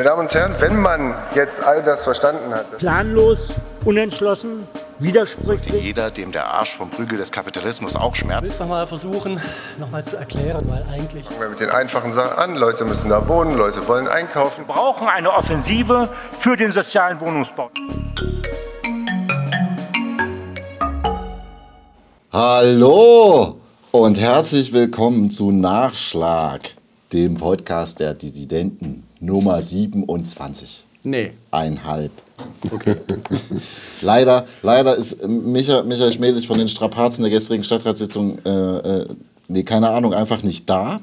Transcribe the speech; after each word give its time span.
Meine 0.00 0.08
Damen 0.08 0.22
und 0.22 0.34
Herren, 0.34 0.54
wenn 0.60 0.80
man 0.80 1.14
jetzt 1.34 1.62
all 1.62 1.82
das 1.82 2.04
verstanden 2.04 2.54
hat. 2.54 2.78
Planlos, 2.78 3.52
unentschlossen, 3.84 4.66
widersprüchlich. 4.98 5.84
Jeder, 5.84 6.10
dem 6.10 6.32
der 6.32 6.46
Arsch 6.46 6.74
vom 6.74 6.88
Prügel 6.88 7.18
des 7.18 7.30
Kapitalismus 7.30 7.96
auch 7.96 8.14
schmerzt. 8.14 8.54
Ich 8.54 8.60
will 8.60 8.66
mal 8.66 8.86
versuchen, 8.86 9.38
nochmal 9.78 10.02
zu 10.02 10.16
erklären, 10.16 10.64
weil 10.70 10.86
eigentlich. 10.90 11.26
Fangen 11.26 11.38
wir 11.38 11.50
mit 11.50 11.60
den 11.60 11.68
einfachen 11.68 12.12
Sachen 12.12 12.38
an. 12.38 12.56
Leute 12.56 12.86
müssen 12.86 13.10
da 13.10 13.28
wohnen, 13.28 13.58
Leute 13.58 13.86
wollen 13.88 14.08
einkaufen. 14.08 14.66
Wir 14.66 14.74
brauchen 14.74 15.06
eine 15.06 15.30
Offensive 15.30 16.08
für 16.32 16.56
den 16.56 16.70
sozialen 16.70 17.20
Wohnungsbau. 17.20 17.70
Hallo 22.32 23.60
und 23.90 24.18
herzlich 24.18 24.72
willkommen 24.72 25.28
zu 25.28 25.50
Nachschlag, 25.50 26.62
dem 27.12 27.36
Podcast 27.36 28.00
der 28.00 28.14
Dissidenten 28.14 29.09
Nummer 29.20 29.62
27. 29.62 30.84
Nee. 31.02 31.32
Einhalb. 31.50 32.12
Okay. 32.70 32.96
leider, 34.02 34.46
leider 34.62 34.96
ist 34.96 35.26
Micha, 35.26 35.82
Michael 35.82 36.12
Schmelich 36.12 36.46
von 36.46 36.58
den 36.58 36.68
Strapazen 36.68 37.22
der 37.22 37.30
gestrigen 37.30 37.64
Stadtratssitzung, 37.64 38.38
äh, 38.44 38.50
äh, 38.50 39.08
nee, 39.48 39.62
keine 39.62 39.90
Ahnung, 39.90 40.12
einfach 40.12 40.42
nicht 40.42 40.68
da. 40.68 41.00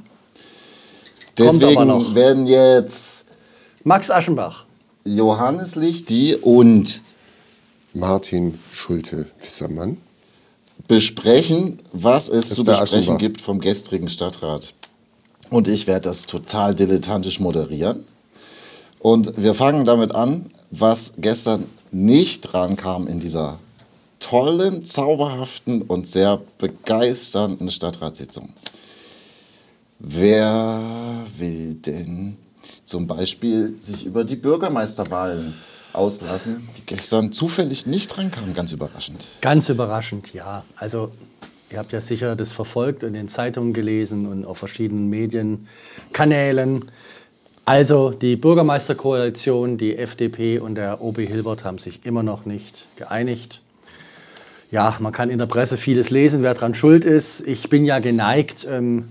Deswegen 1.38 2.16
werden 2.16 2.48
jetzt 2.48 3.26
Max 3.84 4.10
Aschenbach, 4.10 4.66
Johannes 5.04 5.76
Lichti 5.76 6.36
und 6.36 7.02
Martin 7.94 8.60
Schulte-Wissermann 8.72 9.98
besprechen, 10.88 11.80
was 11.92 12.30
es 12.30 12.56
zu 12.56 12.64
besprechen 12.64 13.18
gibt 13.18 13.42
vom 13.42 13.60
gestrigen 13.60 14.10
Stadtrat. 14.10 14.74
Und 15.50 15.68
ich 15.68 15.88
werde 15.88 16.02
das 16.02 16.26
total 16.26 16.76
dilettantisch 16.76 17.40
moderieren. 17.40 18.06
Und 19.00 19.38
wir 19.38 19.54
fangen 19.54 19.86
damit 19.86 20.14
an, 20.14 20.50
was 20.72 21.14
gestern 21.18 21.66
nicht 21.92 22.42
drankam 22.42 23.08
in 23.08 23.20
dieser 23.20 23.60
tollen, 24.20 24.84
zauberhaften 24.84 25.84
und 25.84 26.08
sehr 26.08 26.42
begeisternden 26.58 27.72
Stadtratssitzung. 27.72 28.50
Wer 30.00 30.82
will 31.38 31.76
denn 31.76 32.38
zum 32.86 33.08
Beispiel 33.08 33.76
sich 33.80 34.06
über 34.06 34.24
die 34.24 34.36
Bürgermeisterwahlen 34.36 35.54
auslassen, 35.94 36.68
die 36.78 36.82
gestern 36.86 37.32
zufällig 37.32 37.88
nicht 37.88 38.08
drankamen, 38.08 38.54
ganz 38.54 38.72
überraschend. 38.72 39.28
Ganz 39.42 39.70
überraschend, 39.70 40.34
ja. 40.34 40.64
Also 40.76 41.12
ihr 41.72 41.80
habt 41.80 41.92
ja 41.92 42.02
sicher 42.02 42.36
das 42.36 42.52
verfolgt 42.52 43.04
und 43.04 43.10
in 43.10 43.14
den 43.16 43.30
Zeitungen 43.30 43.74
gelesen 43.74 44.26
und 44.26 44.46
auf 44.46 44.58
verschiedenen 44.58 45.10
Medienkanälen. 45.10 46.86
Also 47.66 48.12
die 48.12 48.38
Bürgermeisterkoalition, 48.38 49.78
die 49.78 49.98
FDP 49.98 50.60
und 50.60 50.76
der 50.76 51.02
OB 51.02 51.18
Hilbert 51.18 51.66
haben 51.66 51.78
sich 51.78 52.06
immer 52.06 52.24
noch 52.24 52.46
nicht 52.46 52.86
geeinigt. 52.96 53.62
Ja, 54.72 54.96
man 55.00 55.12
kann 55.12 55.30
in 55.30 55.38
der 55.38 55.48
Presse 55.48 55.78
vieles 55.78 56.10
lesen, 56.10 56.44
wer 56.44 56.54
daran 56.54 56.74
schuld 56.74 57.04
ist. 57.04 57.46
Ich 57.46 57.70
bin 57.70 57.86
ja 57.86 58.00
geneigt, 58.00 58.68
ähm, 58.70 59.10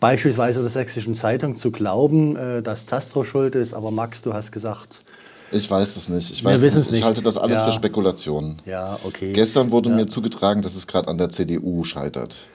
beispielsweise 0.00 0.60
der 0.60 0.70
Sächsischen 0.70 1.14
Zeitung 1.14 1.56
zu 1.56 1.70
glauben, 1.70 2.36
äh, 2.36 2.62
dass 2.62 2.86
Tastro 2.86 3.24
schuld 3.24 3.54
ist. 3.54 3.74
Aber 3.74 3.90
Max, 3.90 4.22
du 4.22 4.34
hast 4.34 4.52
gesagt, 4.52 5.02
ich 5.50 5.70
weiß 5.70 5.96
es 5.96 6.08
nicht. 6.08 6.30
Ich 6.30 6.44
weiß 6.44 6.62
es 6.62 6.90
nicht. 6.90 7.00
Ich 7.00 7.04
halte 7.04 7.22
das 7.22 7.38
alles 7.38 7.60
ja. 7.60 7.66
für 7.66 7.72
Spekulationen. 7.72 8.56
Ja, 8.66 8.98
okay. 9.04 9.32
Gestern 9.32 9.70
wurde 9.70 9.90
ja. 9.90 9.96
mir 9.96 10.06
zugetragen, 10.06 10.62
dass 10.62 10.76
es 10.76 10.86
gerade 10.86 11.08
an 11.08 11.18
der 11.18 11.28
CDU 11.28 11.84
scheitert. 11.84 12.48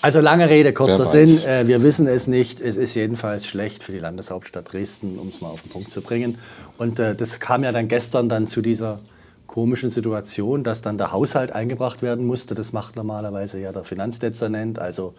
Also 0.00 0.20
lange 0.20 0.48
Rede, 0.48 0.72
kurzer 0.72 1.06
Sinn. 1.06 1.44
Äh, 1.48 1.66
wir 1.66 1.82
wissen 1.82 2.06
es 2.06 2.28
nicht. 2.28 2.60
Es 2.60 2.76
ist 2.76 2.94
jedenfalls 2.94 3.46
schlecht 3.46 3.82
für 3.82 3.90
die 3.90 3.98
Landeshauptstadt 3.98 4.72
Dresden, 4.72 5.18
um 5.18 5.28
es 5.28 5.40
mal 5.40 5.48
auf 5.48 5.62
den 5.62 5.70
Punkt 5.70 5.90
zu 5.90 6.02
bringen. 6.02 6.38
Und 6.78 7.00
äh, 7.00 7.16
das 7.16 7.40
kam 7.40 7.64
ja 7.64 7.72
dann 7.72 7.88
gestern 7.88 8.28
dann 8.28 8.46
zu 8.46 8.62
dieser 8.62 9.00
komischen 9.48 9.90
Situation, 9.90 10.62
dass 10.62 10.82
dann 10.82 10.98
der 10.98 11.10
Haushalt 11.10 11.50
eingebracht 11.50 12.02
werden 12.02 12.24
musste. 12.24 12.54
Das 12.54 12.72
macht 12.72 12.94
normalerweise 12.94 13.58
ja 13.58 13.72
der 13.72 13.82
Finanzdezernent, 13.82 14.78
also 14.78 15.14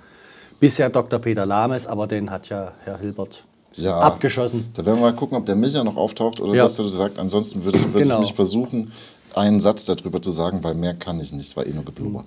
bisher 0.61 0.89
Dr. 0.89 1.19
Peter 1.19 1.45
Lames, 1.45 1.87
aber 1.87 2.07
den 2.07 2.31
hat 2.31 2.47
ja 2.47 2.71
Herr 2.85 2.99
Hilbert 2.99 3.43
ja, 3.75 3.99
abgeschossen. 3.99 4.69
Da 4.73 4.85
werden 4.85 4.99
wir 4.99 5.11
mal 5.11 5.15
gucken, 5.15 5.37
ob 5.37 5.45
der 5.45 5.55
Micha 5.55 5.83
noch 5.83 5.95
auftaucht 5.95 6.39
oder 6.39 6.53
ja. 6.53 6.63
was 6.63 6.79
er 6.79 6.89
sagt. 6.89 7.19
Ansonsten 7.19 7.63
würde, 7.63 7.79
würde 7.93 8.01
genau. 8.01 8.15
ich 8.15 8.21
mich 8.21 8.33
versuchen, 8.33 8.91
einen 9.35 9.59
Satz 9.59 9.85
darüber 9.85 10.21
zu 10.21 10.31
sagen, 10.31 10.63
weil 10.63 10.75
mehr 10.75 10.93
kann 10.93 11.19
ich 11.19 11.31
nicht. 11.31 11.47
Es 11.47 11.55
war 11.55 11.65
eh 11.65 11.71
nur 11.71 11.85
Geblubber. 11.85 12.25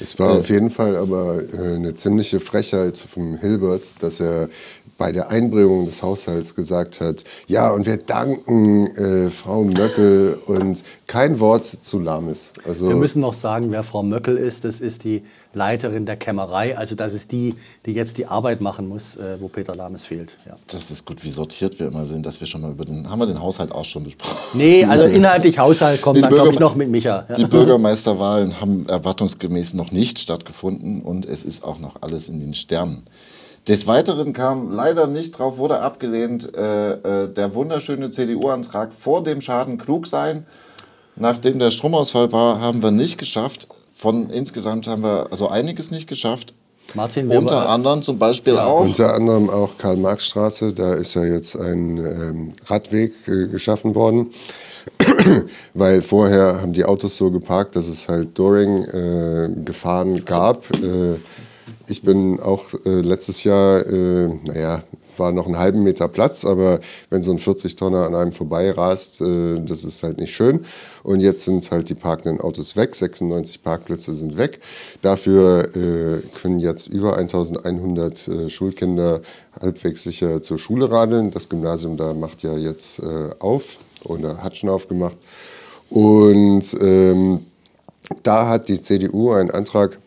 Es 0.00 0.18
war 0.18 0.34
äh, 0.34 0.38
auf 0.40 0.48
jeden 0.50 0.70
Fall 0.70 0.96
aber 0.96 1.42
äh, 1.42 1.74
eine 1.74 1.94
ziemliche 1.94 2.40
Frechheit 2.40 2.96
vom 2.96 3.38
Hilbert, 3.38 4.02
dass 4.02 4.20
er 4.20 4.48
bei 4.96 5.10
der 5.10 5.30
Einbringung 5.30 5.86
des 5.86 6.02
Haushalts 6.02 6.54
gesagt 6.54 7.00
hat, 7.00 7.24
ja, 7.48 7.70
und 7.70 7.86
wir 7.86 7.96
danken 7.96 8.86
äh, 8.86 9.30
Frau 9.30 9.64
Möckel 9.64 10.38
und 10.46 10.84
kein 11.06 11.40
Wort 11.40 11.64
zu 11.64 11.98
Lames. 11.98 12.52
Also 12.64 12.88
wir 12.88 12.96
müssen 12.96 13.20
noch 13.20 13.34
sagen, 13.34 13.72
wer 13.72 13.82
Frau 13.82 14.02
Möckel 14.02 14.36
ist. 14.36 14.64
Das 14.64 14.80
ist 14.80 15.04
die 15.04 15.24
Leiterin 15.54 16.06
der 16.06 16.16
Kämmerei. 16.16 16.76
Also 16.76 16.94
das 16.94 17.14
ist 17.14 17.32
die, 17.32 17.54
die 17.86 17.92
jetzt 17.92 18.18
die 18.18 18.26
Arbeit 18.26 18.60
machen 18.60 18.88
muss, 18.88 19.16
äh, 19.16 19.40
wo 19.40 19.48
Peter 19.48 19.74
Lames 19.74 20.04
fehlt. 20.04 20.36
Ja. 20.46 20.56
Das 20.66 20.90
ist 20.90 21.06
gut, 21.06 21.24
wie 21.24 21.30
sortiert 21.30 21.78
wir 21.78 21.86
immer 21.86 22.06
sind, 22.06 22.26
dass 22.26 22.40
wir 22.40 22.46
schon 22.46 22.60
mal 22.60 22.72
über 22.72 22.84
den, 22.84 23.08
haben 23.08 23.18
wir 23.18 23.26
den 23.26 23.40
Haushalt 23.40 23.72
auch 23.72 23.84
schon 23.84 24.04
besprochen? 24.04 24.36
Nee, 24.54 24.84
also 24.84 25.04
inhaltlich 25.04 25.58
Haushalt 25.58 26.02
kommt 26.02 26.22
dann, 26.22 26.32
glaube 26.32 26.50
ich, 26.50 26.58
noch 26.58 26.74
mit 26.74 26.88
Micha. 26.88 27.26
Ja. 27.28 27.34
Die 27.34 27.44
Bürgermeisterwahlen 27.44 28.60
haben 28.60 28.86
erwartungsgemäß 28.86 29.74
noch 29.74 29.92
nicht 29.92 30.18
stattgefunden 30.18 31.02
und 31.02 31.26
es 31.26 31.42
ist 31.42 31.64
auch 31.64 31.78
noch 31.78 32.02
alles 32.02 32.28
in 32.28 32.40
den 32.40 32.54
Sternen. 32.54 33.02
Des 33.66 33.86
Weiteren 33.86 34.34
kam 34.34 34.70
leider 34.70 35.06
nicht 35.06 35.38
drauf, 35.38 35.56
wurde 35.56 35.80
abgelehnt, 35.80 36.54
äh, 36.54 36.92
äh, 36.92 37.32
der 37.32 37.54
wunderschöne 37.54 38.10
CDU-Antrag 38.10 38.92
vor 38.92 39.22
dem 39.22 39.40
Schaden 39.40 39.78
klug 39.78 40.06
sein. 40.06 40.46
Nachdem 41.16 41.58
der 41.58 41.70
Stromausfall 41.70 42.30
war, 42.32 42.60
haben 42.60 42.82
wir 42.82 42.90
nicht 42.90 43.16
geschafft. 43.16 43.68
Von 43.94 44.28
insgesamt 44.28 44.88
haben 44.88 45.02
wir 45.02 45.28
also 45.30 45.48
einiges 45.48 45.90
nicht 45.90 46.08
geschafft. 46.08 46.54
Martin, 46.92 47.30
unter 47.30 47.68
anderem 47.68 48.02
zum 48.02 48.18
Beispiel 48.18 48.54
ja. 48.54 48.66
auch. 48.66 48.82
Unter 48.82 49.14
anderem 49.14 49.48
auch 49.48 49.78
Karl-Marx-Straße, 49.78 50.74
da 50.74 50.94
ist 50.94 51.14
ja 51.14 51.24
jetzt 51.24 51.56
ein 51.56 51.98
ähm, 51.98 52.52
Radweg 52.66 53.12
äh, 53.26 53.46
geschaffen 53.46 53.94
worden. 53.94 54.30
Weil 55.74 56.02
vorher 56.02 56.60
haben 56.60 56.72
die 56.72 56.84
Autos 56.84 57.16
so 57.16 57.30
geparkt, 57.30 57.76
dass 57.76 57.88
es 57.88 58.08
halt 58.08 58.38
Doring-Gefahren 58.38 60.16
äh, 60.16 60.20
gab. 60.20 60.70
Äh, 60.82 61.16
ich 61.88 62.02
bin 62.02 62.38
auch 62.40 62.74
äh, 62.84 63.00
letztes 63.00 63.44
Jahr, 63.44 63.86
äh, 63.86 64.28
naja, 64.44 64.82
war 65.18 65.32
noch 65.32 65.46
einen 65.46 65.58
halben 65.58 65.82
Meter 65.82 66.08
Platz, 66.08 66.44
aber 66.44 66.80
wenn 67.10 67.22
so 67.22 67.30
ein 67.30 67.38
40-Tonner 67.38 68.06
an 68.06 68.14
einem 68.14 68.32
vorbeirast, 68.32 69.20
äh, 69.20 69.60
das 69.60 69.84
ist 69.84 70.02
halt 70.02 70.18
nicht 70.18 70.34
schön. 70.34 70.60
Und 71.02 71.20
jetzt 71.20 71.44
sind 71.44 71.70
halt 71.70 71.88
die 71.88 71.94
parkenden 71.94 72.40
Autos 72.40 72.76
weg, 72.76 72.94
96 72.94 73.62
Parkplätze 73.62 74.14
sind 74.14 74.36
weg. 74.36 74.60
Dafür 75.02 75.64
äh, 75.76 76.20
können 76.40 76.58
jetzt 76.58 76.88
über 76.88 77.16
1100 77.16 78.28
äh, 78.28 78.50
Schulkinder 78.50 79.20
halbwegs 79.60 80.02
sicher 80.02 80.42
zur 80.42 80.58
Schule 80.58 80.90
radeln. 80.90 81.30
Das 81.30 81.48
Gymnasium 81.48 81.96
da 81.96 82.14
macht 82.14 82.42
ja 82.42 82.56
jetzt 82.56 83.00
äh, 83.00 83.30
auf 83.38 83.78
oder 84.04 84.42
hat 84.42 84.56
schon 84.56 84.70
aufgemacht. 84.70 85.16
Und 85.90 86.64
ähm, 86.80 87.46
da 88.22 88.48
hat 88.48 88.68
die 88.68 88.80
CDU 88.80 89.32
einen 89.32 89.50
Antrag 89.50 89.98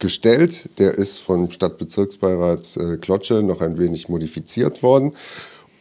gestellt. 0.00 0.78
Der 0.78 0.94
ist 0.94 1.18
vom 1.18 1.50
Stadtbezirksbeirat 1.50 2.76
äh, 2.76 2.96
Klotsche 2.96 3.42
noch 3.42 3.60
ein 3.60 3.78
wenig 3.78 4.08
modifiziert 4.08 4.82
worden. 4.82 5.12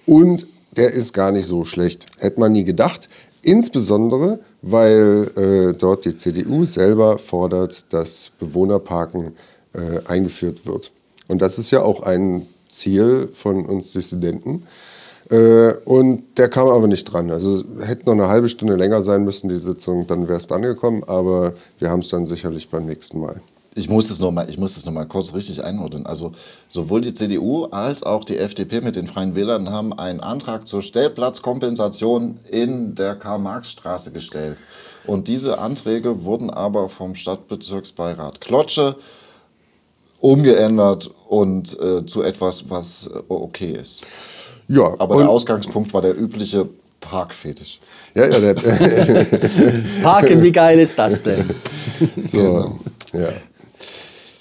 Und 0.05 0.47
der 0.77 0.91
ist 0.91 1.13
gar 1.13 1.31
nicht 1.31 1.47
so 1.47 1.65
schlecht. 1.65 2.05
Hätte 2.19 2.39
man 2.39 2.51
nie 2.51 2.63
gedacht. 2.63 3.09
Insbesondere, 3.41 4.39
weil 4.61 5.31
äh, 5.35 5.73
dort 5.77 6.05
die 6.05 6.15
CDU 6.15 6.65
selber 6.65 7.17
fordert, 7.17 7.91
dass 7.93 8.31
Bewohnerparken 8.37 9.33
äh, 9.73 10.05
eingeführt 10.07 10.65
wird. 10.65 10.91
Und 11.27 11.41
das 11.41 11.57
ist 11.57 11.71
ja 11.71 11.81
auch 11.81 12.03
ein 12.03 12.45
Ziel 12.69 13.29
von 13.31 13.65
uns 13.65 13.93
Dissidenten. 13.93 14.63
Äh, 15.31 15.73
und 15.85 16.23
der 16.37 16.49
kam 16.49 16.67
aber 16.67 16.87
nicht 16.87 17.05
dran. 17.05 17.31
Also 17.31 17.63
hätte 17.81 18.05
noch 18.05 18.13
eine 18.13 18.27
halbe 18.27 18.49
Stunde 18.49 18.75
länger 18.75 19.01
sein 19.01 19.23
müssen, 19.23 19.47
die 19.47 19.59
Sitzung, 19.59 20.05
dann 20.05 20.27
wäre 20.27 20.37
es 20.37 20.47
dran 20.47 20.63
gekommen. 20.63 21.03
Aber 21.05 21.53
wir 21.77 21.89
haben 21.89 22.01
es 22.01 22.09
dann 22.09 22.27
sicherlich 22.27 22.69
beim 22.69 22.85
nächsten 22.85 23.19
Mal 23.21 23.41
ich 23.79 23.89
muss 23.89 24.09
es 24.09 24.19
nochmal, 24.19 24.49
ich 24.49 24.57
muss 24.57 24.75
es 24.77 24.85
noch 24.85 24.91
mal 24.91 25.05
kurz 25.05 25.33
richtig 25.33 25.63
einordnen. 25.63 26.05
Also 26.05 26.33
sowohl 26.67 27.01
die 27.01 27.13
CDU 27.13 27.65
als 27.65 28.03
auch 28.03 28.25
die 28.25 28.37
FDP 28.37 28.81
mit 28.81 28.95
den 28.95 29.07
Freien 29.07 29.35
Wählern 29.35 29.69
haben 29.69 29.97
einen 29.97 30.19
Antrag 30.19 30.67
zur 30.67 30.81
Stellplatzkompensation 30.81 32.37
in 32.51 32.93
der 32.95 33.15
Karl-Marx-Straße 33.15 34.11
gestellt. 34.11 34.57
Und 35.07 35.27
diese 35.29 35.59
Anträge 35.59 36.25
wurden 36.25 36.49
aber 36.49 36.89
vom 36.89 37.15
Stadtbezirksbeirat 37.15 38.41
Klotsche 38.41 38.97
umgeändert 40.19 41.09
und 41.29 41.79
äh, 41.79 42.05
zu 42.05 42.21
etwas, 42.21 42.69
was 42.69 43.07
äh, 43.07 43.19
okay 43.29 43.71
ist. 43.71 44.01
Ja, 44.67 44.93
aber 44.99 45.17
der 45.17 45.29
Ausgangspunkt 45.29 45.93
war 45.93 46.01
der 46.01 46.19
übliche 46.19 46.67
Parkfetisch. 46.99 47.79
Ja, 48.13 48.27
ja, 48.27 48.39
der 48.39 48.53
Parken, 50.03 50.43
wie 50.43 50.51
geil 50.51 50.79
ist 50.79 50.99
das 50.99 51.23
denn? 51.23 51.49
So, 52.25 52.37
genau. 52.37 52.79
ja. 53.13 53.29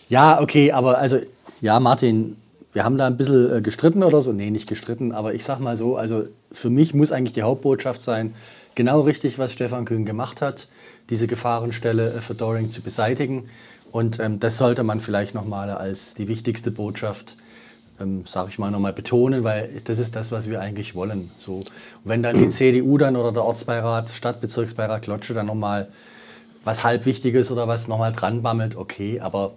Ja, 0.09 0.41
okay, 0.41 0.73
aber 0.73 0.99
also, 0.99 1.19
ja, 1.61 1.79
Martin, 1.81 2.37
wir 2.73 2.85
haben 2.85 2.97
da 2.97 3.07
ein 3.07 3.17
bisschen 3.17 3.59
äh, 3.59 3.61
gestritten 3.61 4.03
oder 4.03 4.23
so. 4.23 4.33
Nee, 4.33 4.51
nicht 4.51 4.69
gestritten, 4.69 5.13
aber 5.13 5.35
ich 5.35 5.45
sag 5.45 5.61
mal 5.61 5.77
so, 5.77 5.97
also 5.97 6.25
für 6.51 6.71
mich 6.71 6.95
muss 6.95 7.13
eigentlich 7.13 7.35
die 7.35 7.43
Hauptbotschaft 7.43 8.01
sein, 8.01 8.35
genau 8.75 9.03
richtig, 9.03 9.39
was 9.39 9.53
Stefan 9.53 9.85
Kühn 9.85 10.07
gemacht 10.07 10.41
hat, 10.41 10.69
diese 11.11 11.27
Gefahrenstelle 11.27 12.15
äh, 12.15 12.21
für 12.21 12.35
Doring 12.35 12.71
zu 12.71 12.81
beseitigen. 12.81 13.51
Und 13.93 14.19
ähm, 14.21 14.41
das 14.41 14.57
sollte 14.57 14.83
man 14.83 15.01
vielleicht 15.01 15.35
nochmal 15.35 15.71
als 15.71 16.15
die 16.15 16.29
wichtigste 16.29 16.71
Botschaft, 16.71 17.37
ähm, 18.01 18.25
sage 18.27 18.49
ich 18.51 18.59
mal, 18.59 18.71
nochmal 18.71 18.95
betonen, 18.95 19.45
weil 19.45 19.69
das 19.85 19.99
ist 19.99 20.17
das, 20.17 20.33
was 20.33 20.49
wir 20.49 20.61
eigentlich 20.61 20.95
wollen. 20.95 21.31
So. 21.37 21.57
Und 21.57 21.67
wenn 22.05 22.23
dann 22.23 22.39
die 22.39 22.49
CDU 22.51 22.97
dann 22.97 23.15
oder 23.17 23.33
der 23.33 23.45
Ortsbeirat, 23.45 24.09
Stadtbezirksbeirat 24.09 25.03
Klotsche 25.03 25.35
dann 25.35 25.47
nochmal 25.47 25.89
was 26.65 26.85
halb 26.85 27.07
Wichtiges 27.07 27.51
oder 27.51 27.69
was 27.69 27.89
nochmal 27.89 28.13
dran 28.13 28.43
bammelt, 28.43 28.77
okay, 28.77 29.21
aber 29.21 29.53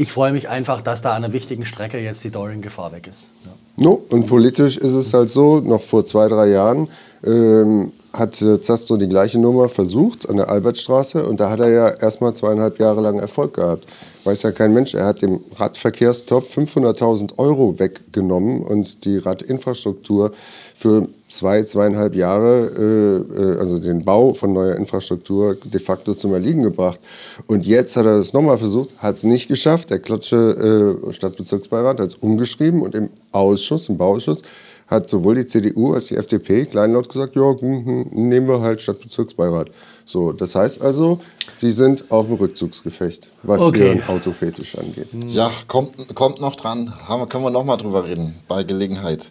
ich 0.00 0.12
freue 0.12 0.32
mich 0.32 0.48
einfach, 0.48 0.80
dass 0.80 1.02
da 1.02 1.10
an 1.10 1.24
einer 1.24 1.34
wichtigen 1.34 1.66
Strecke 1.66 1.98
jetzt 1.98 2.24
die 2.24 2.30
Doring-Gefahr 2.30 2.90
weg 2.92 3.06
ist. 3.06 3.28
Ja. 3.44 3.84
No, 3.84 4.02
und 4.08 4.26
politisch 4.26 4.78
ist 4.78 4.94
es 4.94 5.12
halt 5.12 5.28
so, 5.28 5.60
noch 5.60 5.82
vor 5.82 6.06
zwei, 6.06 6.26
drei 6.26 6.48
Jahren 6.48 6.88
ähm, 7.22 7.92
hat 8.14 8.40
äh, 8.40 8.58
Zastro 8.62 8.96
die 8.96 9.10
gleiche 9.10 9.38
Nummer 9.38 9.68
versucht 9.68 10.26
an 10.30 10.38
der 10.38 10.48
Albertstraße 10.48 11.26
und 11.26 11.38
da 11.38 11.50
hat 11.50 11.60
er 11.60 11.70
ja 11.70 11.88
erstmal 11.88 12.32
zweieinhalb 12.32 12.80
Jahre 12.80 13.02
lang 13.02 13.18
Erfolg 13.18 13.54
gehabt. 13.54 13.84
Weiß 14.24 14.40
ja 14.42 14.52
kein 14.52 14.72
Mensch, 14.72 14.94
er 14.94 15.04
hat 15.04 15.20
dem 15.20 15.40
Radverkehrstop 15.56 16.46
500.000 16.46 17.36
Euro 17.36 17.78
weggenommen 17.78 18.62
und 18.62 19.04
die 19.04 19.18
Radinfrastruktur 19.18 20.32
für 20.74 21.08
zwei, 21.30 21.62
zweieinhalb 21.62 22.14
Jahre, 22.14 22.70
äh, 22.76 23.40
äh, 23.42 23.58
also 23.58 23.78
den 23.78 24.04
Bau 24.04 24.34
von 24.34 24.52
neuer 24.52 24.76
Infrastruktur 24.76 25.56
de 25.64 25.80
facto 25.80 26.14
zum 26.14 26.34
Erliegen 26.34 26.62
gebracht. 26.62 27.00
Und 27.46 27.66
jetzt 27.66 27.96
hat 27.96 28.06
er 28.06 28.18
das 28.18 28.32
nochmal 28.32 28.58
versucht, 28.58 28.90
hat 28.98 29.14
es 29.14 29.24
nicht 29.24 29.48
geschafft. 29.48 29.90
Der 29.90 29.98
Klotsche 29.98 30.98
äh, 31.08 31.12
Stadtbezirksbeirat 31.12 32.00
hat 32.00 32.08
es 32.08 32.14
umgeschrieben 32.16 32.82
und 32.82 32.94
im 32.94 33.10
Ausschuss, 33.32 33.88
im 33.88 33.96
Bauausschuss, 33.96 34.42
hat 34.88 35.08
sowohl 35.08 35.36
die 35.36 35.46
CDU 35.46 35.94
als 35.94 36.08
die 36.08 36.16
FDP 36.16 36.66
kleinlaut 36.66 37.08
gesagt, 37.08 37.36
ja, 37.36 37.42
hm, 37.42 37.86
hm, 37.86 38.06
nehmen 38.12 38.48
wir 38.48 38.60
halt 38.60 38.80
Stadtbezirksbeirat. 38.80 39.70
So, 40.04 40.32
das 40.32 40.56
heißt 40.56 40.82
also, 40.82 41.20
die 41.62 41.70
sind 41.70 42.10
auf 42.10 42.26
dem 42.26 42.34
Rückzugsgefecht, 42.34 43.30
was 43.44 43.60
Okay. 43.60 43.86
ihren 43.86 44.08
Autofetisch 44.08 44.76
angeht. 44.76 45.08
Ja, 45.28 45.50
kommt, 45.68 46.14
kommt 46.16 46.40
noch 46.40 46.56
dran. 46.56 46.92
Haben, 47.06 47.28
können 47.28 47.44
wir 47.44 47.50
noch 47.50 47.64
mal 47.64 47.76
drüber 47.76 48.04
reden, 48.04 48.34
bei 48.48 48.64
Gelegenheit. 48.64 49.30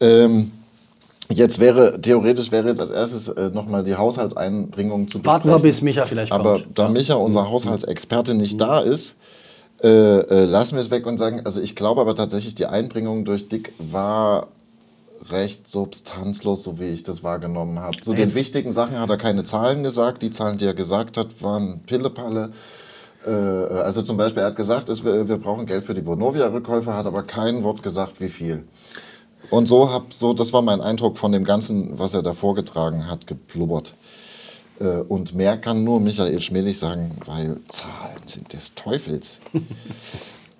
Ähm, 0.00 0.50
jetzt 1.30 1.58
wäre, 1.58 2.00
theoretisch 2.00 2.52
wäre 2.52 2.68
jetzt 2.68 2.80
als 2.80 2.90
erstes 2.90 3.28
äh, 3.28 3.50
noch 3.50 3.66
mal 3.66 3.84
die 3.84 3.96
Haushaltseinbringung 3.96 5.08
zu 5.08 5.18
besprechen. 5.18 5.50
Warten 5.50 5.62
wir, 5.62 5.70
bis 5.70 5.82
Micha 5.82 6.04
vielleicht 6.06 6.32
Aber 6.32 6.60
kommt. 6.60 6.78
da 6.78 6.88
Micha, 6.88 7.14
unser 7.14 7.50
Haushaltsexperte, 7.50 8.34
nicht 8.34 8.60
da 8.60 8.80
ist, 8.80 9.16
äh, 9.82 9.88
äh, 9.88 10.44
lassen 10.44 10.74
wir 10.74 10.82
es 10.82 10.90
weg 10.90 11.06
und 11.06 11.18
sagen, 11.18 11.42
also 11.44 11.60
ich 11.60 11.74
glaube 11.74 12.00
aber 12.00 12.14
tatsächlich, 12.14 12.54
die 12.54 12.66
Einbringung 12.66 13.24
durch 13.24 13.48
Dick 13.48 13.72
war 13.78 14.48
recht 15.30 15.68
substanzlos, 15.68 16.62
so 16.62 16.78
wie 16.78 16.86
ich 16.86 17.02
das 17.02 17.22
wahrgenommen 17.22 17.78
habe. 17.78 17.96
Zu 18.00 18.14
den 18.14 18.34
wichtigen 18.34 18.72
Sachen 18.72 18.98
hat 18.98 19.10
er 19.10 19.16
keine 19.16 19.44
Zahlen 19.44 19.82
gesagt. 19.82 20.22
Die 20.22 20.30
Zahlen, 20.30 20.58
die 20.58 20.66
er 20.66 20.74
gesagt 20.74 21.16
hat, 21.16 21.42
waren 21.42 21.80
Pillepalle. 21.86 22.50
Äh, 23.26 23.30
also 23.30 24.02
zum 24.02 24.16
Beispiel, 24.16 24.42
er 24.42 24.48
hat 24.48 24.56
gesagt, 24.56 24.88
es, 24.88 25.04
wir, 25.04 25.28
wir 25.28 25.36
brauchen 25.36 25.66
Geld 25.66 25.84
für 25.84 25.94
die 25.94 26.06
Vonovia-Rückkäufe, 26.06 26.94
hat 26.94 27.06
aber 27.06 27.22
kein 27.22 27.62
Wort 27.64 27.82
gesagt, 27.82 28.20
wie 28.20 28.28
viel. 28.28 28.64
Und 29.48 29.68
so, 29.68 29.90
hab, 29.90 30.12
so, 30.12 30.34
das 30.34 30.52
war 30.52 30.62
mein 30.62 30.80
Eindruck 30.80 31.18
von 31.18 31.32
dem 31.32 31.44
Ganzen, 31.44 31.98
was 31.98 32.14
er 32.14 32.22
da 32.22 32.34
vorgetragen 32.34 33.10
hat, 33.10 33.26
geblubbert. 33.26 33.94
Äh, 34.80 35.00
Und 35.08 35.34
mehr 35.34 35.56
kann 35.56 35.84
nur 35.84 36.00
Michael 36.00 36.40
Schmelich 36.40 36.78
sagen, 36.78 37.16
weil 37.26 37.56
Zahlen 37.68 38.22
sind 38.26 38.52
des 38.52 38.74
Teufels. 38.74 39.40